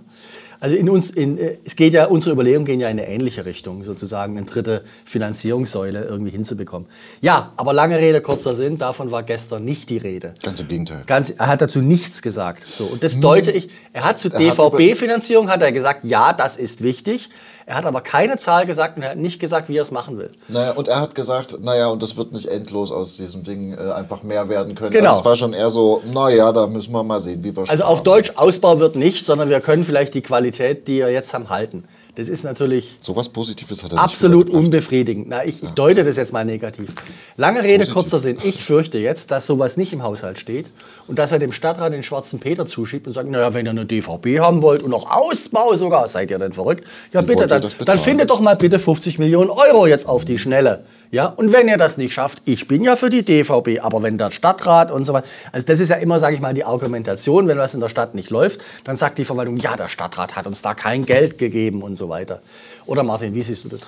Also 0.61 0.75
in 0.75 0.89
uns, 0.89 1.09
in, 1.09 1.37
äh, 1.37 1.57
es 1.63 1.75
geht 1.75 1.93
ja, 1.93 2.05
unsere 2.05 2.33
Überlegungen 2.33 2.65
gehen 2.65 2.79
ja 2.81 2.89
in 2.89 2.99
eine 2.99 3.07
ähnliche 3.07 3.45
Richtung, 3.45 3.83
sozusagen 3.85 4.37
eine 4.37 4.45
dritte 4.45 4.83
Finanzierungssäule 5.05 6.03
irgendwie 6.03 6.31
hinzubekommen. 6.31 6.87
Ja, 7.21 7.53
aber 7.55 7.71
lange 7.71 7.97
Rede, 7.97 8.19
kurzer 8.21 8.55
Sinn, 8.55 8.77
davon 8.77 9.11
war 9.11 9.23
gestern 9.23 9.63
nicht 9.63 9.89
die 9.89 9.97
Rede. 9.97 10.33
Ganz 10.43 10.59
im 10.59 10.67
Gegenteil. 10.67 11.03
Ganz, 11.05 11.29
er 11.29 11.47
hat 11.47 11.61
dazu 11.61 11.79
nichts 11.79 12.21
gesagt. 12.21 12.63
So, 12.67 12.85
und 12.85 13.03
das 13.03 13.19
deute 13.21 13.51
ich. 13.51 13.69
Er 13.93 14.03
hat 14.03 14.19
zu 14.19 14.29
Er 14.29 14.39
DVB-Finanzierung 14.39 15.49
hat 15.49 15.61
er 15.61 15.71
gesagt, 15.71 16.03
ja, 16.03 16.33
das 16.33 16.57
ist 16.57 16.83
wichtig. 16.83 17.29
Er 17.69 17.75
hat 17.75 17.85
aber 17.85 18.01
keine 18.01 18.37
Zahl 18.37 18.65
gesagt 18.65 18.97
und 18.97 19.03
er 19.03 19.11
hat 19.11 19.17
nicht 19.17 19.39
gesagt, 19.39 19.69
wie 19.69 19.77
er 19.77 19.83
es 19.83 19.91
machen 19.91 20.17
will. 20.17 20.31
Naja, 20.47 20.71
und 20.71 20.87
er 20.87 20.99
hat 20.99 21.13
gesagt, 21.13 21.55
naja, 21.61 21.87
und 21.89 22.01
das 22.01 22.17
wird 22.17 22.33
nicht 22.33 22.47
endlos 22.47 22.91
aus 22.91 23.17
diesem 23.17 23.43
Ding 23.43 23.73
äh, 23.73 23.91
einfach 23.91 24.23
mehr 24.23 24.49
werden 24.49 24.73
können. 24.73 24.89
Genau. 24.89 25.09
Also 25.09 25.19
es 25.19 25.25
war 25.25 25.35
schon 25.35 25.53
eher 25.53 25.69
so, 25.69 26.01
naja, 26.11 26.51
da 26.51 26.65
müssen 26.65 26.88
wir 26.93 27.03
mal 27.03 27.19
sehen, 27.19 27.43
wie 27.43 27.55
wir 27.55 27.61
Also 27.61 27.73
sparen. 27.73 27.81
auf 27.91 28.03
Deutsch, 28.03 28.31
Ausbau 28.35 28.79
wird 28.79 28.95
nicht, 28.95 29.25
sondern 29.25 29.49
wir 29.49 29.59
können 29.61 29.83
vielleicht 29.83 30.13
die 30.13 30.21
Qualität, 30.21 30.87
die 30.87 30.99
wir 30.99 31.11
jetzt 31.11 31.33
haben, 31.33 31.49
halten. 31.49 31.83
Das 32.19 32.27
ist 32.27 32.43
natürlich 32.43 32.97
Sowas 32.99 33.29
Positives 33.29 33.81
hat 33.81 33.93
er 33.93 33.99
absolut 33.99 34.49
unbefriedigend. 34.49 35.27
Na, 35.29 35.45
ich, 35.45 35.63
ich 35.63 35.69
deute 35.69 36.03
das 36.03 36.17
jetzt 36.17 36.33
mal 36.33 36.43
negativ. 36.43 36.89
Lange 37.37 37.63
Rede, 37.63 37.85
Positiv. 37.85 37.93
kurzer 37.93 38.19
Sinn. 38.19 38.37
Ich 38.43 38.61
fürchte 38.61 38.97
jetzt, 38.97 39.31
dass 39.31 39.47
sowas 39.47 39.77
nicht 39.77 39.93
im 39.93 40.03
Haushalt 40.03 40.37
steht 40.37 40.65
und 41.07 41.17
dass 41.17 41.31
er 41.31 41.39
dem 41.39 41.53
Stadtrat 41.53 41.93
den 41.93 42.03
schwarzen 42.03 42.39
Peter 42.39 42.65
zuschiebt 42.65 43.07
und 43.07 43.13
sagt, 43.13 43.29
naja, 43.29 43.53
wenn 43.53 43.65
ihr 43.65 43.69
eine 43.69 43.85
DVB 43.85 44.39
haben 44.39 44.61
wollt 44.61 44.83
und 44.83 44.89
noch 44.89 45.09
Ausbau 45.09 45.73
sogar, 45.75 46.09
seid 46.09 46.29
ihr 46.29 46.39
denn 46.39 46.51
verrückt? 46.51 46.85
Ja, 47.13 47.21
bitte, 47.21 47.47
dann, 47.47 47.61
dann 47.61 47.99
findet 47.99 48.29
doch 48.31 48.41
mal 48.41 48.57
bitte 48.57 48.79
50 48.79 49.17
Millionen 49.17 49.49
Euro 49.49 49.87
jetzt 49.87 50.05
auf 50.05 50.25
die 50.25 50.37
Schnelle. 50.37 50.83
Ja, 51.11 51.25
und 51.25 51.53
wenn 51.53 51.67
ihr 51.67 51.77
das 51.77 51.97
nicht 51.97 52.13
schafft, 52.13 52.43
ich 52.45 52.67
bin 52.67 52.83
ja 52.83 52.95
für 52.95 53.09
die 53.09 53.23
DVB, 53.23 53.79
aber 53.81 54.03
wenn 54.03 54.19
der 54.19 54.29
Stadtrat 54.29 54.91
und 54.91 55.05
so 55.05 55.13
weiter, 55.13 55.25
also 55.51 55.65
das 55.65 55.79
ist 55.79 55.89
ja 55.89 55.95
immer, 55.95 56.19
sage 56.19 56.35
ich 56.35 56.41
mal, 56.41 56.53
die 56.53 56.65
Argumentation, 56.65 57.47
wenn 57.47 57.57
was 57.57 57.73
in 57.73 57.79
der 57.79 57.89
Stadt 57.89 58.13
nicht 58.13 58.29
läuft, 58.29 58.61
dann 58.83 58.95
sagt 58.95 59.17
die 59.17 59.23
Verwaltung, 59.23 59.57
ja, 59.57 59.75
der 59.75 59.87
Stadtrat 59.87 60.35
hat 60.35 60.45
uns 60.45 60.61
da 60.61 60.75
kein 60.75 61.07
Geld 61.07 61.39
gegeben 61.39 61.81
und 61.81 61.95
so 61.95 62.08
weiter. 62.09 62.41
Oder 62.85 63.03
Martin, 63.03 63.33
wie 63.33 63.43
siehst 63.43 63.63
du 63.63 63.69
das? 63.69 63.81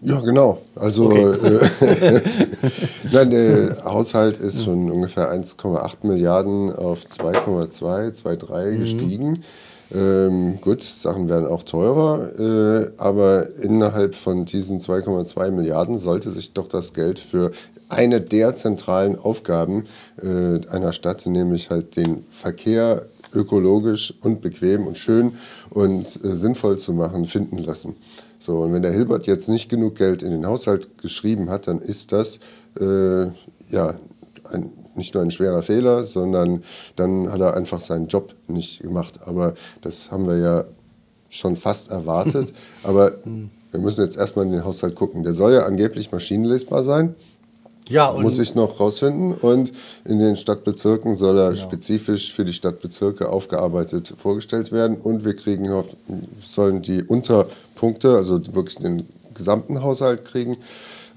Ja, 0.00 0.20
genau. 0.20 0.58
Also 0.74 1.10
äh, 1.12 2.20
Nein, 3.12 3.30
der 3.30 3.84
Haushalt 3.84 4.36
ist 4.36 4.62
von 4.62 4.90
ungefähr 4.90 5.32
1,8 5.32 6.06
Milliarden 6.06 6.74
auf 6.74 7.04
2,2, 7.04 8.22
2,3 8.22 8.76
gestiegen. 8.76 9.42
Ähm, 9.92 10.60
gut, 10.60 10.82
Sachen 10.82 11.28
werden 11.28 11.46
auch 11.46 11.62
teurer, 11.62 12.30
äh, 12.38 12.90
aber 12.96 13.46
innerhalb 13.62 14.14
von 14.14 14.44
diesen 14.44 14.80
2,2 14.80 15.50
Milliarden 15.50 15.98
sollte 15.98 16.30
sich 16.30 16.52
doch 16.52 16.66
das 16.66 16.94
Geld 16.94 17.18
für 17.18 17.50
eine 17.88 18.20
der 18.20 18.54
zentralen 18.54 19.18
Aufgaben 19.18 19.84
äh, 20.22 20.66
einer 20.70 20.92
Stadt, 20.92 21.26
nämlich 21.26 21.70
halt 21.70 21.96
den 21.96 22.24
Verkehr 22.30 23.06
ökologisch 23.34 24.14
und 24.22 24.40
bequem 24.40 24.86
und 24.86 24.96
schön 24.96 25.32
und 25.70 26.06
äh, 26.24 26.36
sinnvoll 26.36 26.78
zu 26.78 26.92
machen, 26.92 27.26
finden 27.26 27.58
lassen. 27.58 27.96
So, 28.38 28.58
und 28.58 28.72
wenn 28.72 28.82
der 28.82 28.92
Hilbert 28.92 29.26
jetzt 29.26 29.48
nicht 29.48 29.68
genug 29.68 29.96
Geld 29.96 30.22
in 30.22 30.30
den 30.30 30.46
Haushalt 30.46 30.98
geschrieben 30.98 31.50
hat, 31.50 31.66
dann 31.66 31.78
ist 31.78 32.12
das 32.12 32.40
äh, 32.80 33.26
ja 33.70 33.94
ein, 34.52 34.72
nicht 34.94 35.14
nur 35.14 35.22
ein 35.22 35.30
schwerer 35.30 35.62
Fehler, 35.62 36.02
sondern 36.02 36.62
dann 36.96 37.30
hat 37.30 37.40
er 37.40 37.54
einfach 37.54 37.80
seinen 37.80 38.08
Job 38.08 38.34
nicht 38.48 38.80
gemacht. 38.82 39.20
Aber 39.26 39.54
das 39.82 40.10
haben 40.10 40.26
wir 40.26 40.38
ja 40.38 40.64
schon 41.28 41.56
fast 41.56 41.90
erwartet. 41.90 42.52
Aber 42.82 43.12
wir 43.70 43.80
müssen 43.80 44.04
jetzt 44.04 44.16
erstmal 44.16 44.46
in 44.46 44.52
den 44.52 44.64
Haushalt 44.64 44.94
gucken. 44.94 45.24
Der 45.24 45.34
soll 45.34 45.52
ja 45.52 45.66
angeblich 45.66 46.12
maschinenlesbar 46.12 46.84
sein. 46.84 47.14
Ja, 47.88 48.08
und 48.08 48.22
Muss 48.22 48.38
ich 48.38 48.54
noch 48.54 48.80
rausfinden. 48.80 49.34
Und 49.34 49.72
in 50.04 50.18
den 50.18 50.36
Stadtbezirken 50.36 51.16
soll 51.16 51.38
er 51.38 51.56
spezifisch 51.56 52.32
für 52.32 52.44
die 52.44 52.52
Stadtbezirke 52.52 53.28
aufgearbeitet 53.28 54.14
vorgestellt 54.16 54.72
werden. 54.72 54.96
Und 54.96 55.24
wir 55.24 55.36
kriegen 55.36 55.68
sollen 56.42 56.82
die 56.82 57.02
Unterpunkte, 57.02 58.16
also 58.16 58.40
wirklich 58.54 58.78
den 58.78 59.06
gesamten 59.34 59.82
Haushalt 59.82 60.24
kriegen. 60.24 60.56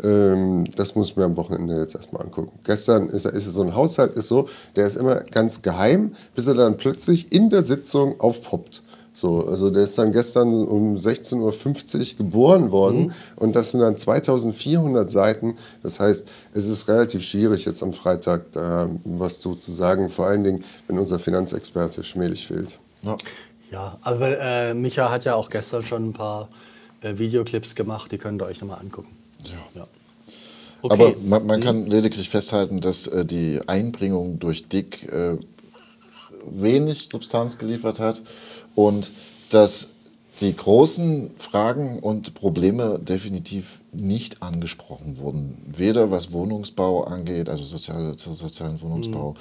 Ähm, 0.03 0.65
das 0.75 0.95
muss 0.95 1.09
ich 1.09 1.15
mir 1.17 1.25
am 1.25 1.37
Wochenende 1.37 1.79
jetzt 1.79 1.95
erstmal 1.95 2.23
angucken. 2.23 2.51
Gestern 2.63 3.09
ist, 3.09 3.25
ist 3.25 3.45
so 3.45 3.61
ein 3.61 3.75
Haushalt 3.75 4.15
ist 4.15 4.27
so, 4.27 4.47
der 4.75 4.87
ist 4.87 4.95
immer 4.95 5.15
ganz 5.15 5.61
geheim, 5.61 6.11
bis 6.35 6.47
er 6.47 6.53
dann 6.53 6.77
plötzlich 6.77 7.31
in 7.31 7.49
der 7.49 7.63
Sitzung 7.63 8.19
aufpoppt. 8.19 8.83
So, 9.13 9.47
also 9.47 9.71
der 9.71 9.85
ist 9.85 9.97
dann 9.97 10.11
gestern 10.11 10.53
um 10.67 10.95
16.50 10.95 12.11
Uhr 12.11 12.17
geboren 12.17 12.69
worden 12.69 13.07
Mhm. 13.07 13.11
und 13.37 13.55
das 13.55 13.71
sind 13.71 13.79
dann 13.79 13.97
2400 13.97 15.09
Seiten. 15.09 15.55
Das 15.81 15.99
heißt, 15.99 16.27
es 16.53 16.67
ist 16.67 16.87
relativ 16.87 17.23
schwierig 17.23 17.65
jetzt 17.65 17.81
am 17.81 17.93
Freitag 17.93 18.51
da 18.51 18.87
was 19.05 19.39
zu, 19.39 19.55
zu 19.55 19.71
sagen, 19.71 20.09
vor 20.09 20.27
allen 20.27 20.43
Dingen, 20.43 20.63
wenn 20.87 20.99
unser 20.99 21.17
Finanzexperte 21.17 22.03
Schmelig 22.03 22.45
fehlt. 22.47 22.77
Ja. 23.01 23.17
Ja, 23.71 23.97
aber 24.01 24.39
äh, 24.39 24.73
Micha 24.73 25.11
hat 25.11 25.25
ja 25.25 25.35
auch 25.35 25.49
gestern 25.49 25.83
schon 25.83 26.09
ein 26.09 26.13
paar 26.13 26.47
äh, 27.01 27.17
Videoclips 27.17 27.75
gemacht, 27.75 28.11
die 28.11 28.17
könnt 28.17 28.41
ihr 28.41 28.45
euch 28.45 28.61
nochmal 28.61 28.79
angucken. 28.79 29.09
Ja. 29.45 29.81
Ja. 29.81 29.87
Aber 30.83 31.07
Okay. 31.09 31.15
man, 31.23 31.45
man 31.47 31.61
kann 31.61 31.87
lediglich 31.87 32.29
festhalten, 32.29 32.81
dass 32.81 33.07
äh, 33.07 33.25
die 33.25 33.59
Einbringung 33.67 34.39
durch 34.39 34.67
Dick 34.69 35.03
äh, 35.11 35.37
wenig 36.49 37.09
Substanz 37.11 37.57
geliefert 37.57 37.99
hat 37.99 38.21
und 38.75 39.09
dass 39.49 39.89
die 40.39 40.55
großen 40.55 41.31
Fragen 41.39 41.99
und 41.99 42.35
Probleme 42.35 42.99
definitiv 42.99 43.79
nicht 43.91 44.43
angesprochen 44.43 45.17
wurden. 45.17 45.57
Weder 45.75 46.11
was 46.11 46.31
Wohnungsbau 46.31 47.05
angeht, 47.05 47.49
also 47.49 47.63
soziale, 47.63 48.13
so- 48.17 48.33
sozialen 48.33 48.79
Wohnungsbau, 48.81 49.35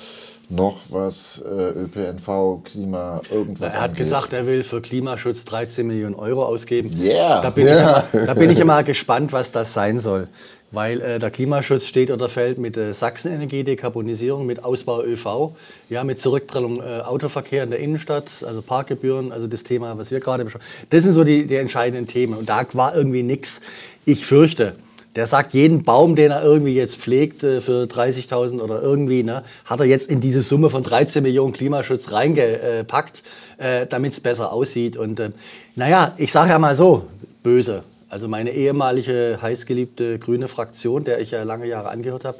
noch 0.49 0.81
was 0.91 1.43
äh, 1.45 1.49
ÖPNV, 1.49 2.63
Klima, 2.65 3.21
irgendwas 3.31 3.75
er 3.75 3.81
hat 3.81 3.91
angeht. 3.91 3.99
gesagt, 3.99 4.33
er 4.33 4.47
will 4.47 4.63
für 4.63 4.81
Klimaschutz 4.81 5.45
13 5.45 5.87
Millionen 5.87 6.15
Euro 6.15 6.45
ausgeben. 6.45 6.91
Yeah. 7.01 7.41
Da 7.41 7.51
bin, 7.51 7.67
ich, 7.67 7.73
immer, 7.73 8.05
da 8.13 8.35
bin 8.35 8.51
ich 8.51 8.59
immer 8.61 8.83
gespannt, 8.85 9.33
was 9.33 9.53
das 9.53 9.73
sein 9.73 9.99
soll. 9.99 10.29
Weil 10.73 11.01
äh, 11.01 11.19
der 11.19 11.31
Klimaschutz 11.31 11.87
steht 11.87 12.11
oder 12.11 12.29
fällt 12.29 12.59
mit 12.59 12.77
äh, 12.77 12.93
Sachsenenergie, 12.93 13.65
Dekarbonisierung, 13.65 14.47
mit 14.47 14.65
Ausbau 14.65 15.03
ÖV, 15.03 15.53
ja, 15.89 16.05
mit 16.05 16.19
Zurückprellung 16.19 16.81
äh, 16.81 17.01
Autoverkehr 17.01 17.65
in 17.65 17.71
der 17.71 17.79
Innenstadt, 17.79 18.27
also 18.45 18.63
Parkgebühren, 18.63 19.33
also 19.33 19.47
das 19.47 19.63
Thema, 19.63 19.97
was 19.97 20.11
wir 20.11 20.21
gerade 20.21 20.45
besprochen 20.45 20.67
haben. 20.67 20.87
Das 20.91 21.05
sind 21.05 21.13
so 21.13 21.25
die, 21.25 21.47
die 21.47 21.57
entscheidenden 21.57 22.07
Themen. 22.07 22.35
Und 22.35 22.49
da 22.49 22.67
war 22.73 22.97
irgendwie 22.97 23.23
nichts. 23.23 23.61
Ich 24.05 24.27
fürchte, 24.27 24.75
der 25.17 25.27
sagt, 25.27 25.55
jeden 25.55 25.83
Baum, 25.83 26.15
den 26.15 26.31
er 26.31 26.43
irgendwie 26.43 26.75
jetzt 26.75 26.97
pflegt 26.97 27.43
äh, 27.43 27.61
für 27.61 27.85
30.000 27.85 28.61
oder 28.61 28.83
irgendwie, 28.83 29.23
ne, 29.23 29.43
hat 29.65 29.81
er 29.81 29.87
jetzt 29.87 30.11
in 30.11 30.21
diese 30.21 30.43
Summe 30.43 30.71
von 30.71 30.83
13 30.83 31.23
Millionen 31.23 31.55
Klimaschutz 31.55 32.13
reingepackt, 32.13 33.23
äh, 33.57 33.87
damit 33.87 34.13
es 34.13 34.21
besser 34.21 34.53
aussieht. 34.53 34.97
Und 34.97 35.19
äh, 35.19 35.31
naja, 35.75 36.13
ich 36.19 36.31
sage 36.31 36.51
ja 36.51 36.59
mal 36.59 36.75
so, 36.75 37.07
böse. 37.43 37.83
Also 38.09 38.29
meine 38.29 38.51
ehemalige 38.51 39.39
heißgeliebte 39.41 40.19
grüne 40.19 40.49
Fraktion, 40.49 41.05
der 41.05 41.21
ich 41.21 41.33
ja 41.33 41.43
lange 41.43 41.67
Jahre 41.67 41.89
angehört 41.89 42.25
habe, 42.25 42.39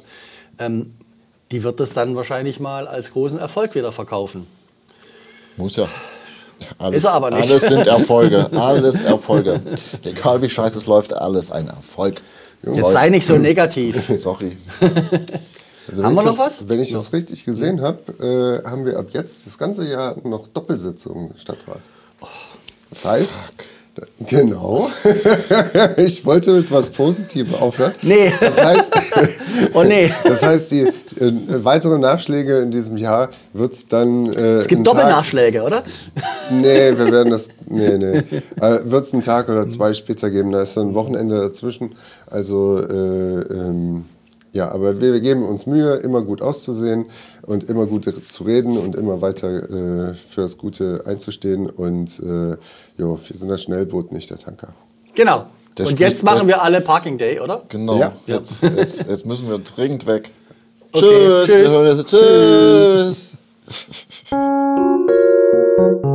ähm, 0.59 0.93
die 1.51 1.63
wird 1.63 1.79
das 1.79 1.93
dann 1.93 2.15
wahrscheinlich 2.15 2.59
mal 2.59 2.87
als 2.87 3.11
großen 3.11 3.39
Erfolg 3.39 3.73
wieder 3.75 3.91
verkaufen. 3.91 4.45
Muss 5.57 5.75
ja. 5.75 5.87
Alles, 6.77 7.03
Ist 7.03 7.09
aber 7.09 7.31
nicht. 7.31 7.43
alles 7.43 7.63
sind 7.63 7.87
Erfolge. 7.87 8.49
Alles 8.51 9.01
Erfolge. 9.01 9.59
Egal 10.03 10.41
wie 10.41 10.49
scheiße 10.49 10.77
es 10.77 10.85
läuft, 10.85 11.13
alles 11.13 11.51
ein 11.51 11.67
Erfolg. 11.67 12.21
Jetzt 12.63 12.91
sei 12.91 13.09
nicht 13.09 13.25
so 13.25 13.37
negativ. 13.37 13.95
Sorry. 14.19 14.57
Also 15.87 16.03
Haben 16.03 16.15
wenn 16.15 16.23
wir 16.25 16.31
ich 16.31 16.37
noch 16.37 16.45
das, 16.45 16.61
was? 16.61 16.69
Wenn 16.69 16.79
ich 16.81 16.91
das 16.91 17.13
richtig 17.13 17.45
gesehen 17.45 17.81
habe, 17.81 18.63
äh, 18.63 18.67
haben 18.69 18.85
wir 18.85 18.97
ab 18.97 19.07
jetzt 19.11 19.45
das 19.47 19.57
ganze 19.57 19.87
Jahr 19.89 20.15
noch 20.23 20.47
Doppelsitzungen 20.47 21.31
im 21.31 21.37
Stadtrat. 21.37 21.79
Das 22.89 23.05
heißt, 23.05 23.53
genau, 24.27 24.89
ich 25.97 26.25
wollte 26.25 26.53
mit 26.53 26.71
was 26.71 26.89
Positivem 26.89 27.55
aufhören. 27.55 27.93
Nee. 28.03 28.31
Das 28.39 28.61
heißt, 28.61 28.91
Oh 29.73 29.83
nee. 29.83 30.09
das 30.23 30.43
heißt 30.43 30.71
die 30.71 30.81
äh, 30.81 31.31
weitere 31.63 31.97
Nachschläge 31.97 32.59
in 32.59 32.71
diesem 32.71 32.97
Jahr 32.97 33.29
wird 33.53 33.73
es 33.73 33.87
dann. 33.87 34.31
Äh, 34.33 34.57
Es 34.59 34.67
gibt 34.67 34.85
Doppelnachschläge, 34.85 35.63
oder? 35.63 35.83
Nee, 36.51 36.97
wir 36.97 37.11
werden 37.11 37.31
das. 37.31 37.49
Nee, 37.67 37.97
nee. 37.97 38.17
Äh, 38.61 38.79
Wird 38.85 39.05
es 39.05 39.13
einen 39.13 39.23
Tag 39.23 39.49
oder 39.49 39.67
zwei 39.67 39.93
später 39.93 40.29
geben, 40.29 40.51
da 40.51 40.61
ist 40.61 40.77
dann 40.77 40.89
ein 40.89 40.93
Wochenende 40.95 41.37
dazwischen. 41.39 41.95
Also, 42.27 42.79
äh, 42.79 43.41
ähm, 43.53 44.05
ja, 44.57 44.71
aber 44.71 44.99
wir 44.99 45.19
geben 45.19 45.43
uns 45.43 45.67
Mühe, 45.67 45.93
immer 45.97 46.23
gut 46.23 46.41
auszusehen 46.41 47.05
und 47.43 47.69
immer 47.69 47.85
gut 47.85 48.11
zu 48.27 48.43
reden 48.43 48.77
und 48.77 48.95
immer 48.95 49.21
weiter 49.21 49.49
äh, 49.49 50.15
für 50.15 50.41
das 50.41 50.57
Gute 50.57 51.03
einzustehen. 51.05 51.69
Und 51.69 52.19
äh, 52.19 52.57
jo, 52.97 53.19
wir 53.25 53.37
sind 53.37 53.49
das 53.49 53.61
Schnellboot, 53.61 54.11
nicht 54.11 54.31
der 54.31 54.39
Tanker. 54.39 54.69
Genau. 55.13 55.45
Der 55.77 55.85
Und 55.85 55.99
jetzt 55.99 56.23
machen 56.23 56.47
wir 56.47 56.63
alle 56.63 56.81
Parking 56.81 57.19
Day, 57.19 57.39
oder? 57.39 57.61
Genau. 57.69 57.99
Ja. 57.99 58.13
Jetzt, 58.25 58.63
jetzt, 58.63 59.05
jetzt 59.07 59.27
müssen 59.27 59.47
wir 59.47 59.59
dringend 59.59 60.07
weg. 60.07 60.31
Okay, 60.89 61.05
tschüss. 61.05 61.47
tschüss. 61.47 61.49
Wir 61.49 61.69
hören 61.69 61.97
jetzt. 61.97 62.09
Tschüss. 62.09 63.33